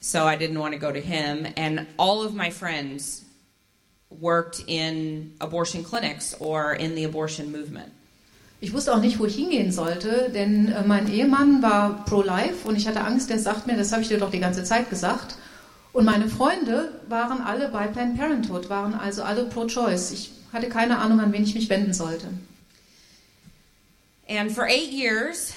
so 0.00 0.26
I 0.26 0.36
didn't 0.36 0.58
want 0.58 0.74
to 0.74 0.78
go 0.78 0.92
to 0.92 1.00
him. 1.00 1.46
And 1.56 1.86
all 1.98 2.22
of 2.22 2.34
my 2.34 2.50
friends 2.50 3.24
worked 4.10 4.62
in 4.66 5.34
abortion 5.40 5.82
clinics 5.82 6.34
or 6.38 6.74
in 6.74 6.94
the 6.94 7.04
abortion 7.04 7.50
movement. 7.50 7.90
Ich 8.60 8.72
wusste 8.72 8.94
auch 8.94 9.00
nicht, 9.00 9.18
wo 9.18 9.26
ich 9.26 9.34
hingehen 9.34 9.72
sollte, 9.72 10.30
denn 10.32 10.72
äh, 10.72 10.82
mein 10.86 11.12
Ehemann 11.12 11.62
war 11.62 12.04
pro-life 12.04 12.66
und 12.66 12.76
ich 12.76 12.86
hatte 12.86 13.02
Angst, 13.02 13.28
der 13.28 13.38
sagt 13.38 13.66
mir, 13.66 13.76
das 13.76 13.92
habe 13.92 14.02
ich 14.02 14.08
dir 14.08 14.18
doch 14.18 14.30
die 14.30 14.40
ganze 14.40 14.64
Zeit 14.64 14.88
gesagt. 14.88 15.36
Und 15.94 16.06
meine 16.06 16.28
Freunde 16.28 17.00
waren 17.08 17.40
alle 17.40 17.68
bei 17.68 17.86
Planned 17.86 18.18
Parenthood, 18.18 18.68
waren 18.68 18.94
also 18.94 19.22
alle 19.22 19.44
pro-choice. 19.44 20.10
Ich 20.10 20.30
hatte 20.52 20.68
keine 20.68 20.98
Ahnung, 20.98 21.20
an 21.20 21.32
wen 21.32 21.44
ich 21.44 21.54
mich 21.54 21.70
wenden 21.70 21.94
sollte. 21.94 22.26
And 24.28 24.50
for 24.50 24.66
eight 24.66 24.90
years, 24.90 25.54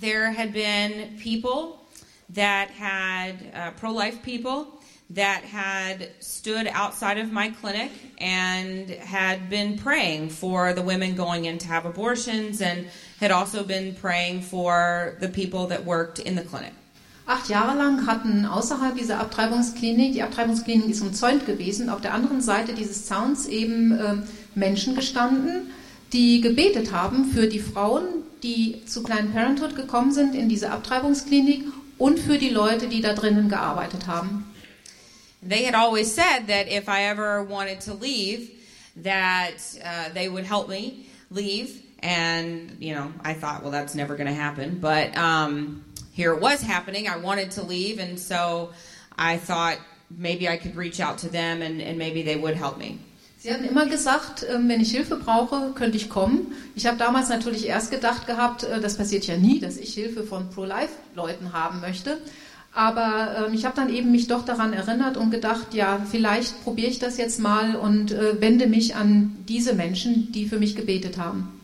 there 0.00 0.30
had 0.30 0.52
been 0.52 1.16
people 1.20 1.80
that 2.28 2.68
had, 2.70 3.34
uh, 3.52 3.72
pro 3.72 3.90
life 3.90 4.22
people, 4.22 4.66
that 5.10 5.42
had 5.42 6.08
stood 6.20 6.68
outside 6.68 7.18
of 7.18 7.32
my 7.32 7.48
clinic 7.48 7.90
and 8.18 8.90
had 8.90 9.50
been 9.50 9.76
praying 9.76 10.30
for 10.30 10.72
the 10.72 10.82
women 10.82 11.16
going 11.16 11.46
in 11.46 11.58
to 11.58 11.66
have 11.66 11.84
abortions 11.84 12.60
and 12.60 12.86
had 13.18 13.32
also 13.32 13.64
been 13.64 13.96
praying 13.96 14.40
for 14.40 15.16
the 15.18 15.28
people 15.28 15.66
that 15.66 15.84
worked 15.84 16.20
in 16.20 16.36
the 16.36 16.44
clinic. 16.44 16.74
Acht 17.30 17.48
Jahre 17.48 17.78
lang 17.78 18.08
hatten 18.08 18.44
außerhalb 18.44 18.96
dieser 18.96 19.20
Abtreibungsklinik, 19.20 20.14
die 20.14 20.22
Abtreibungsklinik 20.24 20.90
ist 20.90 21.00
umzäunt 21.00 21.46
gewesen, 21.46 21.88
auf 21.88 22.00
der 22.00 22.12
anderen 22.12 22.40
Seite 22.40 22.72
dieses 22.72 23.06
Zauns 23.06 23.46
eben 23.46 23.92
äh, 23.92 24.16
Menschen 24.56 24.96
gestanden, 24.96 25.70
die 26.12 26.40
gebetet 26.40 26.90
haben 26.90 27.26
für 27.26 27.46
die 27.46 27.60
Frauen, 27.60 28.02
die 28.42 28.84
zu 28.84 29.04
Planned 29.04 29.32
Parenthood 29.32 29.76
gekommen 29.76 30.10
sind 30.10 30.34
in 30.34 30.48
diese 30.48 30.72
Abtreibungsklinik 30.72 31.66
und 31.98 32.18
für 32.18 32.36
die 32.36 32.48
Leute, 32.48 32.88
die 32.88 33.00
da 33.00 33.12
drinnen 33.12 33.48
gearbeitet 33.48 34.08
haben. 34.08 34.44
They 35.48 35.64
had 35.64 35.76
always 35.76 36.12
said 36.12 36.48
that 36.48 36.66
if 36.66 36.88
I 36.88 37.04
ever 37.04 37.48
wanted 37.48 37.78
to 37.84 37.94
leave, 37.94 38.50
that 39.04 39.54
uh, 39.84 40.12
they 40.14 40.28
would 40.28 40.50
help 40.50 40.68
me 40.68 41.06
leave. 41.30 41.80
And, 42.02 42.72
you 42.80 42.94
know, 42.94 43.12
I 43.22 43.34
thought, 43.34 43.62
well, 43.62 43.70
that's 43.70 43.94
never 43.94 44.16
going 44.16 44.26
to 44.26 44.34
happen. 44.34 44.80
But 44.80 45.16
um, 45.16 45.84
here 46.12 46.34
was 46.34 46.62
happening. 46.62 47.08
I 47.08 47.16
wanted 47.16 47.50
to 47.52 47.62
leave. 47.62 47.98
And 47.98 48.18
so 48.18 48.70
I 49.18 49.38
thought 49.38 49.78
maybe 50.10 50.48
I 50.48 50.56
could 50.56 50.76
reach 50.76 51.00
out 51.00 51.18
to 51.18 51.28
them 51.28 51.62
and, 51.62 51.80
and 51.80 51.98
maybe 51.98 52.22
they 52.22 52.36
would 52.36 52.56
help 52.56 52.78
me. 52.78 52.98
Sie 53.38 53.50
hatten 53.50 53.64
immer 53.64 53.86
gesagt, 53.86 54.44
ähm, 54.50 54.68
wenn 54.68 54.82
ich 54.82 54.90
Hilfe 54.90 55.16
brauche, 55.16 55.72
könnte 55.74 55.96
ich 55.96 56.10
kommen. 56.10 56.52
Ich 56.74 56.86
habe 56.86 56.98
damals 56.98 57.30
natürlich 57.30 57.66
erst 57.66 57.90
gedacht 57.90 58.26
gehabt, 58.26 58.64
äh, 58.64 58.80
das 58.80 58.98
passiert 58.98 59.26
ja 59.26 59.38
nie, 59.38 59.60
dass 59.60 59.78
ich 59.78 59.94
Hilfe 59.94 60.24
von 60.24 60.50
Pro-Life-Leuten 60.50 61.54
haben 61.54 61.80
möchte. 61.80 62.18
Aber 62.74 63.46
ähm, 63.46 63.54
ich 63.54 63.64
habe 63.64 63.74
dann 63.74 63.88
eben 63.88 64.12
mich 64.12 64.26
doch 64.26 64.44
daran 64.44 64.74
erinnert 64.74 65.16
und 65.16 65.30
gedacht, 65.30 65.72
ja, 65.72 66.04
vielleicht 66.10 66.62
probiere 66.64 66.90
ich 66.90 66.98
das 66.98 67.16
jetzt 67.16 67.40
mal 67.40 67.76
und 67.76 68.12
äh, 68.12 68.40
wende 68.42 68.66
mich 68.66 68.94
an 68.94 69.36
diese 69.48 69.72
Menschen, 69.72 70.32
die 70.32 70.46
für 70.46 70.58
mich 70.58 70.76
gebetet 70.76 71.16
haben. 71.16 71.59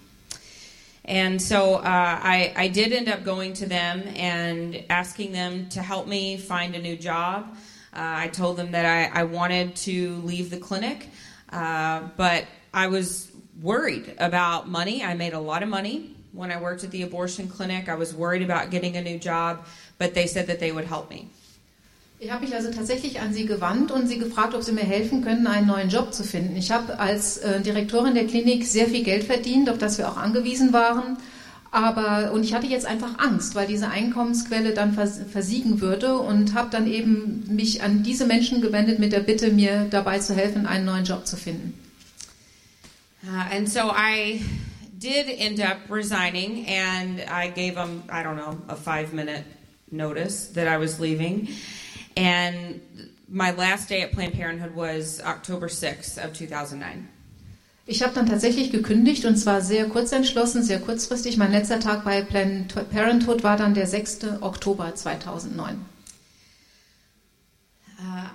And 1.07 1.41
so 1.41 1.75
uh, 1.75 1.83
I, 1.85 2.53
I 2.57 2.69
did 2.69 2.93
end 2.93 3.09
up 3.09 3.25
going 3.25 3.53
to 3.55 3.67
them 3.67 4.03
and 4.17 4.85
asking 4.91 5.33
them 5.33 5.69
to 5.71 5.83
help 5.83 6.07
me 6.07 6.37
find 6.37 6.75
a 6.75 6.83
new 6.83 6.97
job. 6.97 7.57
Uh, 7.93 8.25
I 8.25 8.29
told 8.29 8.57
them 8.57 8.73
that 8.73 8.85
I, 8.85 9.21
I 9.21 9.25
wanted 9.25 9.77
to 9.77 10.17
leave 10.17 10.51
the 10.51 10.59
clinic, 10.59 11.09
uh, 11.51 12.03
but 12.17 12.45
I 12.75 12.89
was 12.89 13.31
worried 13.63 14.15
about 14.19 14.69
money. 14.69 15.03
I 15.03 15.15
made 15.15 15.33
a 15.33 15.41
lot 15.41 15.63
of 15.63 15.69
money 15.69 16.15
when 16.33 16.51
I 16.51 16.61
worked 16.61 16.85
at 16.85 16.91
the 16.91 17.03
abortion 17.03 17.49
clinic. 17.49 17.89
I 17.89 17.95
was 17.95 18.13
worried 18.13 18.43
about 18.43 18.71
getting 18.71 18.97
a 18.97 19.03
new 19.03 19.19
job 19.19 19.65
but 19.99 20.15
they 20.15 20.27
said 20.27 20.47
that 20.49 20.61
they 20.61 20.73
would 20.73 20.85
help 20.85 21.11
me. 21.11 21.29
Ich 22.19 22.31
habe 22.31 22.47
mich 22.47 22.55
also 22.55 22.71
tatsächlich 22.71 23.21
an 23.21 23.35
sie 23.35 23.45
gewandt 23.45 23.91
und 23.91 24.07
sie 24.07 24.19
gefragt, 24.19 24.55
ob 24.55 24.63
sie 24.63 24.73
mir 24.73 24.85
helfen 24.85 25.23
können, 25.23 25.47
einen 25.47 25.67
neuen 25.67 25.91
Job 25.91 26.15
zu 26.15 26.25
finden. 26.25 26.57
Ich 26.57 26.71
habe 26.71 26.99
als 26.99 27.37
äh, 27.39 27.61
Direktorin 27.61 28.15
der 28.15 28.27
Klinik 28.27 28.65
sehr 28.65 28.87
viel 28.87 29.05
Geld 29.05 29.25
verdient, 29.25 29.69
auf 29.69 29.77
das 29.77 29.99
wir 29.99 30.09
auch 30.09 30.17
angewiesen 30.17 30.73
waren. 30.73 31.19
Aber, 31.71 32.33
und 32.33 32.43
ich 32.43 32.55
hatte 32.55 32.67
jetzt 32.67 32.87
einfach 32.87 33.19
Angst, 33.19 33.55
weil 33.55 33.67
diese 33.67 33.91
Einkommensquelle 33.91 34.73
dann 34.73 34.95
vers 34.95 35.21
versiegen 35.31 35.83
würde 35.83 36.17
und 36.17 36.55
habe 36.55 36.71
dann 36.71 36.91
eben 36.91 37.45
mich 37.55 37.83
an 37.83 38.03
diese 38.03 38.25
Menschen 38.25 38.63
gewendet 38.63 38.99
mit 38.99 39.13
der 39.13 39.21
Bitte, 39.21 39.53
mir 39.53 39.87
dabei 39.91 40.19
zu 40.19 40.35
helfen, 40.35 40.65
einen 40.65 40.87
neuen 40.87 41.05
Job 41.05 41.27
zu 41.27 41.37
finden. 41.37 41.75
Uh, 43.25 43.55
and 43.55 43.69
so 43.69 43.91
I 43.91 44.41
did 44.99 45.27
end 45.39 45.61
up 45.61 45.79
resigning 45.91 46.65
and 46.67 47.21
I 47.29 47.51
gave 47.55 47.75
them, 47.75 48.05
I 48.09 48.23
don't 48.23 48.37
know, 48.37 48.57
a 48.69 48.77
five 48.77 49.13
minute 49.13 49.45
notice 49.91 50.51
that 50.55 50.67
I 50.67 50.81
was 50.81 50.99
leaving. 50.99 51.49
And 52.17 52.81
my 53.29 53.51
last 53.51 53.89
day 53.89 54.03
at 54.03 54.13
Planned 54.13 54.35
Parenthood 54.35 54.75
was 54.75 55.21
October 55.23 55.69
6th 55.69 56.23
of 56.25 56.33
2009. 56.33 57.09
Ich 57.89 58.03
habe 58.03 58.15
dann 58.15 58.27
tatsächlich 58.27 58.73
gekündigt 58.73 59.25
und 59.27 59.37
zwar 59.37 59.61
sehr 59.61 59.89
kurz 59.89 60.11
entschlossen, 60.11 60.63
sehr 60.65 60.81
kurzfristig. 60.81 61.37
Mein 61.37 61.53
letzter 61.53 61.79
Tag 61.79 62.05
bei 62.05 62.23
Planned 62.23 62.75
Parenthood 62.91 63.45
war 63.45 63.57
dann 63.57 63.75
der 63.75 63.87
6. 63.87 64.41
Oktober 64.41 64.95
2009. 64.95 65.85
Uh, 67.99 68.29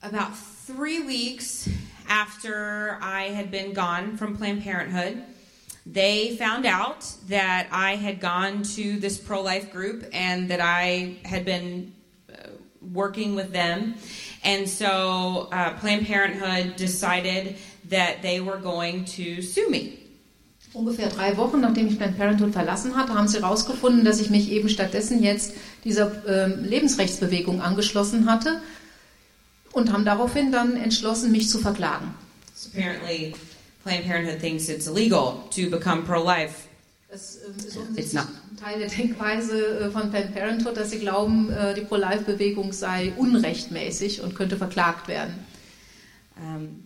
about 0.00 0.34
three 0.66 1.06
weeks 1.06 1.68
after 2.08 2.98
I 3.02 3.30
had 3.34 3.50
been 3.50 3.74
gone 3.74 4.16
from 4.16 4.36
Planned 4.36 4.62
Parenthood, 4.62 5.22
they 5.84 6.36
found 6.36 6.64
out 6.64 7.04
that 7.28 7.66
I 7.70 7.96
had 7.96 8.20
gone 8.20 8.62
to 8.76 8.98
this 8.98 9.18
pro 9.18 9.42
life 9.42 9.70
group 9.70 10.04
and 10.12 10.50
that 10.50 10.60
I 10.60 11.16
had 11.24 11.44
been 11.44 11.92
working 12.92 13.34
with 13.34 13.52
them. 13.52 13.94
And 14.44 14.68
so 14.68 15.48
uh, 15.52 15.74
Planned 15.78 16.06
Parenthood 16.06 16.76
decided 16.76 17.56
that 17.88 18.22
they 18.22 18.40
were 18.40 18.58
going 18.58 19.04
to 19.16 19.42
sue 19.42 19.68
me. 19.68 19.98
Ungefähr 20.74 21.10
drei 21.10 21.36
Wochen 21.36 21.60
nachdem 21.60 21.86
ich 21.88 21.98
Planned 21.98 22.16
Parenthood 22.16 22.52
verlassen 22.52 22.96
hatte, 22.96 23.14
haben 23.14 23.28
sie 23.28 23.40
herausgefunden, 23.40 24.04
dass 24.04 24.20
ich 24.20 24.30
mich 24.30 24.50
eben 24.50 24.70
stattdessen 24.70 25.22
jetzt 25.22 25.52
dieser 25.84 26.10
ähm, 26.26 26.64
Lebensrechtsbewegung 26.64 27.60
angeschlossen 27.60 28.30
hatte 28.30 28.62
und 29.72 29.92
haben 29.92 30.04
daraufhin 30.04 30.50
dann 30.50 30.76
entschlossen, 30.76 31.30
mich 31.30 31.48
zu 31.50 31.58
verklagen. 31.58 32.14
So 32.54 32.70
apparently 32.70 33.34
Planned 33.84 34.06
Parenthood 34.06 34.40
thinks 34.40 34.68
it's 34.68 34.86
illegal 34.86 35.44
to 35.50 35.68
become 35.68 36.04
pro-life. 36.04 36.68
Das 37.12 37.36
äh, 37.36 38.00
ist 38.00 38.14
not. 38.14 38.26
Teil 38.58 38.78
der 38.78 38.88
Denkweise 38.88 39.80
äh, 39.80 39.90
von 39.90 40.10
Planned 40.10 40.34
Parenthood, 40.34 40.78
dass 40.78 40.90
sie 40.90 40.98
glauben, 40.98 41.52
äh, 41.52 41.74
die 41.74 41.82
Pro-Life-Bewegung 41.82 42.72
sei 42.72 43.12
unrechtmäßig 43.18 44.22
und 44.22 44.34
könnte 44.34 44.56
verklagt 44.56 45.08
werden. 45.08 45.34
Um, 46.38 46.84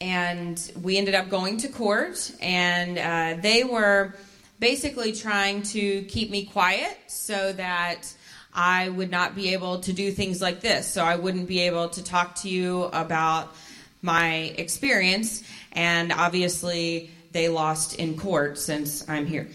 and 0.00 0.72
we 0.80 0.96
ended 0.96 1.16
up 1.16 1.28
going 1.28 1.58
to 1.58 1.66
court, 1.66 2.32
and 2.40 2.96
uh, 2.96 3.42
they 3.42 3.64
were 3.64 4.14
basically 4.60 5.12
trying 5.12 5.64
to 5.64 6.06
keep 6.06 6.30
me 6.30 6.44
quiet 6.44 6.96
so 7.08 7.52
that 7.56 8.14
I 8.54 8.90
would 8.90 9.10
not 9.10 9.34
be 9.34 9.52
able 9.52 9.80
to 9.80 9.92
do 9.92 10.12
things 10.12 10.40
like 10.40 10.60
this. 10.60 10.86
So 10.86 11.02
I 11.02 11.16
wouldn't 11.16 11.48
be 11.48 11.66
able 11.66 11.88
to 11.88 12.04
talk 12.04 12.36
to 12.42 12.48
you 12.48 12.84
about 12.92 13.48
my 14.02 14.54
experience. 14.56 15.42
And 15.72 16.12
obviously, 16.12 17.10
they 17.32 17.48
lost 17.48 17.94
in 17.94 18.16
court 18.16 18.58
since 18.58 19.04
I'm 19.08 19.26
here. 19.26 19.46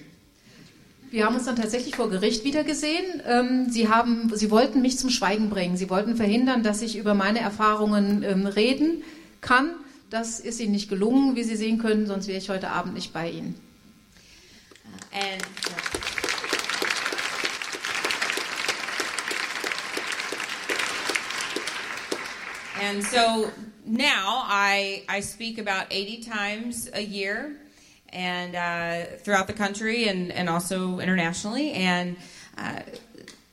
Wir 1.10 1.26
haben 1.26 1.36
uns 1.36 1.46
dann 1.46 1.56
tatsächlich 1.56 1.96
vor 1.96 2.10
Gericht 2.10 2.44
wiedergesehen. 2.44 3.22
Ähm, 3.26 3.68
sie, 3.70 3.88
haben, 3.88 4.30
sie 4.36 4.52
wollten 4.52 4.82
mich 4.82 4.98
zum 5.00 5.10
Schweigen 5.10 5.50
bringen. 5.50 5.78
Sie 5.78 5.90
wollten 5.90 6.18
verhindern, 6.18 6.64
dass 6.64 6.82
ich 6.82 6.98
über 6.98 7.14
meine 7.14 7.40
Erfahrungen 7.40 8.24
ähm, 8.24 8.46
reden 8.46 9.04
kann. 9.40 9.72
Das 10.10 10.42
ist 10.42 10.60
ihnen 10.60 10.74
nicht 10.74 10.90
gelungen, 10.90 11.36
wie 11.36 11.44
Sie 11.44 11.56
sehen 11.56 11.80
können, 11.80 12.08
sonst 12.08 12.28
wäre 12.28 12.38
ich 12.38 12.50
heute 12.50 12.70
Abend 12.70 12.94
nicht 12.94 13.14
bei 13.14 13.30
Ihnen. 13.30 13.56
And, 15.14 15.44
And 22.80 23.04
so 23.04 23.52
now 23.86 24.44
I, 24.48 25.04
I 25.10 25.22
speak 25.22 25.58
about 25.58 25.92
80 25.92 26.22
times 26.22 26.90
a 26.94 27.02
year 27.02 27.52
and 28.18 28.56
uh, 28.56 29.06
throughout 29.20 29.46
the 29.46 29.54
country 29.54 30.08
and, 30.08 30.32
and 30.32 30.50
also 30.50 30.98
internationally 31.00 31.74
and 31.74 32.18
uh, 32.58 32.80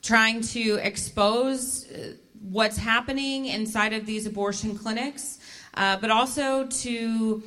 trying 0.02 0.40
to 0.40 0.76
expose 0.82 1.84
uh, 1.90 2.14
what's 2.40 2.78
happening 2.78 3.44
inside 3.44 3.92
of 3.92 4.06
these 4.06 4.24
abortion 4.24 4.76
clinics, 4.76 5.38
uh, 5.74 5.98
but 5.98 6.10
also 6.10 6.66
to 6.66 7.42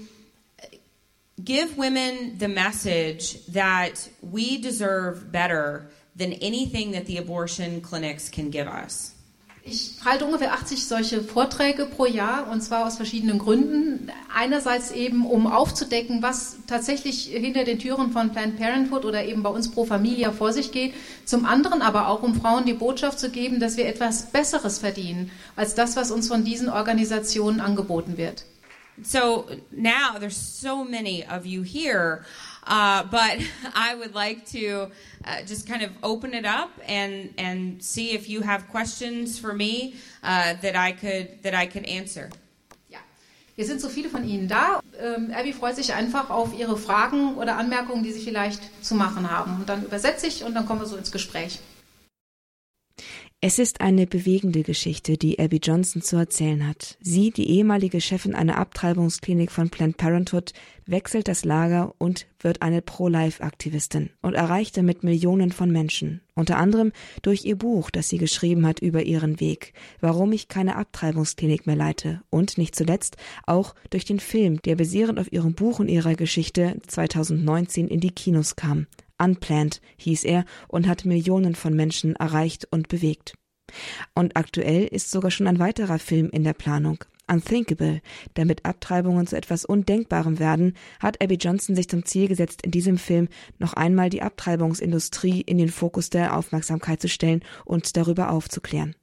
give 1.44 1.76
women 1.76 2.38
the 2.38 2.48
message 2.48 3.44
that 3.48 4.08
we 4.22 4.60
deserve 4.62 5.32
better 5.32 5.90
than 6.16 6.34
anything 6.34 6.92
that 6.92 7.08
the 7.08 7.18
abortion 7.18 7.82
clinics 7.82 8.30
can 8.30 8.52
give 8.52 8.68
us. 8.68 9.16
Ich 9.70 9.96
halte 10.06 10.26
ungefähr 10.26 10.54
80 10.54 10.86
solche 10.86 11.22
Vorträge 11.22 11.86
pro 11.86 12.06
Jahr 12.06 12.50
und 12.50 12.62
zwar 12.62 12.88
aus 12.88 12.96
verschiedenen 12.96 13.38
Gründen. 13.38 14.10
Einerseits 14.34 14.92
eben, 14.92 15.26
um 15.26 15.46
aufzudecken, 15.46 16.22
was 16.22 16.58
tatsächlich 16.68 17.26
hinter 17.26 17.66
den 17.66 17.78
Türen 17.78 18.12
von 18.14 18.32
Planned 18.32 18.58
Parenthood 18.58 19.04
oder 19.04 19.26
eben 19.26 19.44
bei 19.44 19.50
uns 19.50 19.70
Pro 19.70 19.84
Familia 19.84 20.32
vor 20.32 20.54
sich 20.54 20.72
geht. 20.72 20.94
Zum 21.26 21.46
anderen 21.46 21.82
aber 21.82 22.08
auch, 22.08 22.24
um 22.24 22.40
Frauen 22.40 22.66
die 22.66 22.74
Botschaft 22.74 23.20
zu 23.20 23.30
geben, 23.30 23.60
dass 23.60 23.76
wir 23.76 23.88
etwas 23.88 24.28
Besseres 24.32 24.80
verdienen 24.80 25.32
als 25.58 25.76
das, 25.76 25.98
was 25.98 26.12
uns 26.12 26.30
von 26.30 26.46
diesen 26.46 26.70
Organisationen 26.70 27.60
angeboten 27.60 28.16
wird. 28.16 28.46
So 29.04 29.46
now 29.72 30.18
there's 30.18 30.38
so 30.38 30.84
many 30.84 31.24
of 31.30 31.46
you 31.46 31.62
here. 31.64 32.24
Uh, 32.68 33.04
but 33.04 33.40
I 33.76 33.96
would 33.96 34.14
like 34.14 34.46
to 34.52 34.92
uh, 35.26 35.42
just 35.46 35.68
kind 35.68 35.84
of 35.84 35.92
open 36.04 36.34
it 36.34 36.46
up 36.46 36.72
and 36.86 37.34
and 37.38 37.82
see 37.82 38.12
if 38.12 38.28
you 38.30 38.42
have 38.42 38.68
questions 38.70 39.40
for 39.40 39.54
me 39.54 39.96
uh, 40.24 40.54
that 40.62 40.76
I 40.76 40.92
could 40.92 41.42
that 41.44 41.54
I 41.54 41.66
could 41.66 41.86
answer. 41.86 42.30
Ja, 42.90 43.00
wir 43.56 43.66
sind 43.66 43.80
so 43.80 43.90
viele 43.90 44.10
von 44.10 44.28
Ihnen 44.28 44.48
da. 44.48 44.82
Ähm, 45.00 45.32
Abby 45.34 45.54
freut 45.54 45.76
sich 45.76 45.94
einfach 45.94 46.30
auf 46.30 46.54
Ihre 46.58 46.78
Fragen 46.78 47.36
oder 47.36 47.58
Anmerkungen, 47.58 48.04
die 48.04 48.12
Sie 48.12 48.22
vielleicht 48.22 48.62
zu 48.84 48.96
machen 48.96 49.32
haben. 49.32 49.58
Und 49.60 49.70
dann 49.70 49.84
übersetze 49.84 50.28
ich 50.28 50.44
und 50.44 50.54
dann 50.54 50.66
kommen 50.66 50.82
wir 50.82 50.88
so 50.88 50.98
ins 50.98 51.12
Gespräch. 51.12 51.60
Es 53.40 53.60
ist 53.60 53.82
eine 53.82 54.08
bewegende 54.08 54.64
Geschichte, 54.64 55.16
die 55.16 55.38
Abby 55.38 55.60
Johnson 55.62 56.02
zu 56.02 56.16
erzählen 56.18 56.68
hat. 56.68 56.98
Sie, 57.02 57.30
die 57.30 57.52
ehemalige 57.52 58.02
Chefin 58.02 58.34
einer 58.34 58.58
Abtreibungsklinik 58.58 59.52
von 59.52 59.70
Planned 59.70 59.96
Parenthood, 59.98 60.54
wechselt 60.88 61.28
das 61.28 61.46
Lager 61.46 61.94
und 62.00 62.26
wird 62.40 62.64
eine 62.64 62.82
Pro-Life-Aktivistin 62.82 64.10
und 64.24 64.34
erreicht 64.34 64.76
damit 64.76 65.04
Millionen 65.04 65.52
von 65.52 65.70
Menschen. 65.70 66.22
Unter 66.34 66.58
anderem 66.58 66.92
durch 67.22 67.46
ihr 67.46 67.58
Buch, 67.58 67.92
das 67.92 68.10
sie 68.10 68.18
geschrieben 68.18 68.66
hat 68.66 68.80
über 68.80 69.04
ihren 69.04 69.40
Weg, 69.40 69.74
warum 70.00 70.32
ich 70.32 70.48
keine 70.48 70.76
Abtreibungsklinik 70.76 71.68
mehr 71.68 71.76
leite 71.76 72.24
und 72.32 72.58
nicht 72.58 72.76
zuletzt 72.76 73.18
auch 73.46 73.76
durch 73.92 74.06
den 74.06 74.20
Film, 74.20 74.64
der 74.64 74.78
basierend 74.78 75.20
auf 75.20 75.32
ihrem 75.32 75.54
Buch 75.54 75.78
und 75.78 75.90
ihrer 75.90 76.16
Geschichte 76.16 76.82
2019 76.88 77.88
in 77.88 78.00
die 78.00 78.10
Kinos 78.10 78.56
kam. 78.56 78.88
Unplanned 79.18 79.82
hieß 79.98 80.24
er 80.24 80.46
und 80.68 80.88
hat 80.88 81.06
Millionen 81.06 81.56
von 81.56 81.76
Menschen 81.76 82.16
erreicht 82.16 82.68
und 82.72 82.88
bewegt. 82.88 83.34
Und 84.14 84.38
aktuell 84.38 84.86
ist 84.86 85.12
sogar 85.12 85.32
schon 85.32 85.48
ein 85.48 85.60
weiterer 85.60 86.00
Film 86.00 86.30
in 86.30 86.44
der 86.44 86.54
Planung. 86.54 87.04
Unthinkable, 87.30 88.02
damit 88.36 88.64
Abtreibungen 88.64 89.28
zu 89.28 89.36
etwas 89.36 89.66
Undenkbarem 89.66 90.40
werden, 90.40 90.76
hat 91.02 91.22
Abby 91.22 91.36
Johnson 91.36 91.76
sich 91.76 91.90
zum 91.90 92.06
Ziel 92.06 92.30
gesetzt, 92.30 92.62
in 92.62 92.72
diesem 92.72 92.98
Film 92.98 93.28
noch 93.60 93.74
einmal 93.74 94.10
die 94.10 94.22
Abtreibungsindustrie 94.22 95.42
in 95.42 95.58
den 95.58 95.70
Fokus 95.70 96.10
der 96.10 96.38
Aufmerksamkeit 96.38 97.02
zu 97.02 97.10
stellen 97.10 97.44
und 97.66 97.98
darüber 97.98 98.32
aufzuklären. 98.32 98.96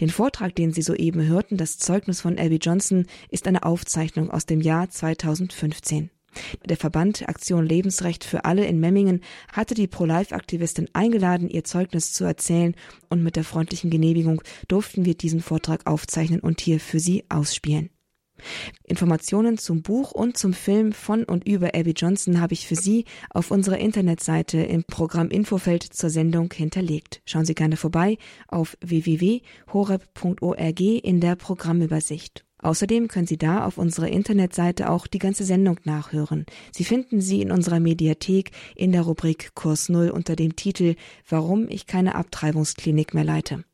Den 0.00 0.10
Vortrag, 0.10 0.54
den 0.54 0.72
Sie 0.72 0.82
soeben 0.82 1.26
hörten, 1.26 1.56
das 1.56 1.78
Zeugnis 1.78 2.20
von 2.20 2.38
Abby 2.38 2.56
Johnson, 2.56 3.06
ist 3.30 3.46
eine 3.46 3.62
Aufzeichnung 3.62 4.30
aus 4.30 4.44
dem 4.44 4.60
Jahr 4.60 4.90
2015. 4.90 6.10
Der 6.64 6.76
Verband 6.76 7.28
Aktion 7.28 7.66
Lebensrecht 7.66 8.24
für 8.24 8.44
alle 8.44 8.66
in 8.66 8.80
Memmingen 8.80 9.20
hatte 9.52 9.74
die 9.74 9.86
Pro-Life-Aktivistin 9.86 10.88
eingeladen, 10.92 11.48
ihr 11.48 11.64
Zeugnis 11.64 12.12
zu 12.12 12.24
erzählen 12.24 12.74
und 13.08 13.22
mit 13.22 13.36
der 13.36 13.44
freundlichen 13.44 13.90
Genehmigung 13.90 14.42
durften 14.68 15.04
wir 15.04 15.14
diesen 15.14 15.40
Vortrag 15.40 15.86
aufzeichnen 15.86 16.40
und 16.40 16.60
hier 16.60 16.80
für 16.80 17.00
Sie 17.00 17.24
ausspielen. 17.28 17.90
Informationen 18.84 19.58
zum 19.58 19.82
Buch 19.82 20.12
und 20.12 20.36
zum 20.36 20.52
Film 20.52 20.92
von 20.92 21.24
und 21.24 21.46
über 21.46 21.74
Abby 21.74 21.92
Johnson 21.96 22.40
habe 22.40 22.54
ich 22.54 22.66
für 22.66 22.76
Sie 22.76 23.04
auf 23.30 23.50
unserer 23.50 23.78
Internetseite 23.78 24.58
im 24.58 24.84
Programm 24.84 25.28
Infofeld 25.28 25.82
zur 25.82 26.10
Sendung 26.10 26.52
hinterlegt. 26.52 27.22
Schauen 27.24 27.44
Sie 27.44 27.54
gerne 27.54 27.76
vorbei 27.76 28.18
auf 28.48 28.76
www.horeb.org 28.80 30.80
in 30.80 31.20
der 31.20 31.36
Programmübersicht. 31.36 32.44
Außerdem 32.62 33.08
können 33.08 33.26
Sie 33.26 33.38
da 33.38 33.64
auf 33.64 33.78
unserer 33.78 34.08
Internetseite 34.08 34.90
auch 34.90 35.06
die 35.06 35.18
ganze 35.18 35.44
Sendung 35.44 35.78
nachhören. 35.84 36.46
Sie 36.72 36.84
finden 36.84 37.20
sie 37.20 37.40
in 37.42 37.50
unserer 37.50 37.80
Mediathek 37.80 38.50
in 38.76 38.92
der 38.92 39.02
Rubrik 39.02 39.54
Kurs 39.54 39.88
Null 39.88 40.10
unter 40.10 40.36
dem 40.36 40.56
Titel 40.56 40.96
Warum 41.28 41.68
ich 41.68 41.86
keine 41.86 42.14
Abtreibungsklinik 42.14 43.14
mehr 43.14 43.24
leite. 43.24 43.64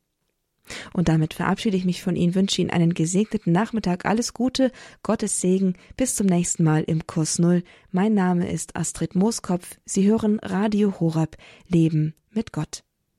Und 0.93 1.07
damit 1.07 1.33
verabschiede 1.33 1.77
ich 1.77 1.85
mich 1.85 2.03
von 2.03 2.15
Ihnen, 2.15 2.35
wünsche 2.35 2.61
Ihnen 2.61 2.71
einen 2.71 2.93
gesegneten 2.93 3.53
Nachmittag, 3.53 4.05
alles 4.05 4.33
Gute, 4.33 4.71
Gottes 5.03 5.39
Segen, 5.39 5.75
bis 5.95 6.15
zum 6.15 6.27
nächsten 6.27 6.63
Mal 6.63 6.83
im 6.83 7.07
Kurs 7.07 7.39
Null. 7.39 7.63
Mein 7.91 8.13
Name 8.13 8.51
ist 8.51 8.75
Astrid 8.75 9.15
Mooskopf. 9.15 9.77
Sie 9.85 10.07
hören 10.07 10.39
Radio 10.41 10.99
Horab, 10.99 11.37
Leben 11.67 12.15
mit 12.31 12.51
Gott. 12.51 12.83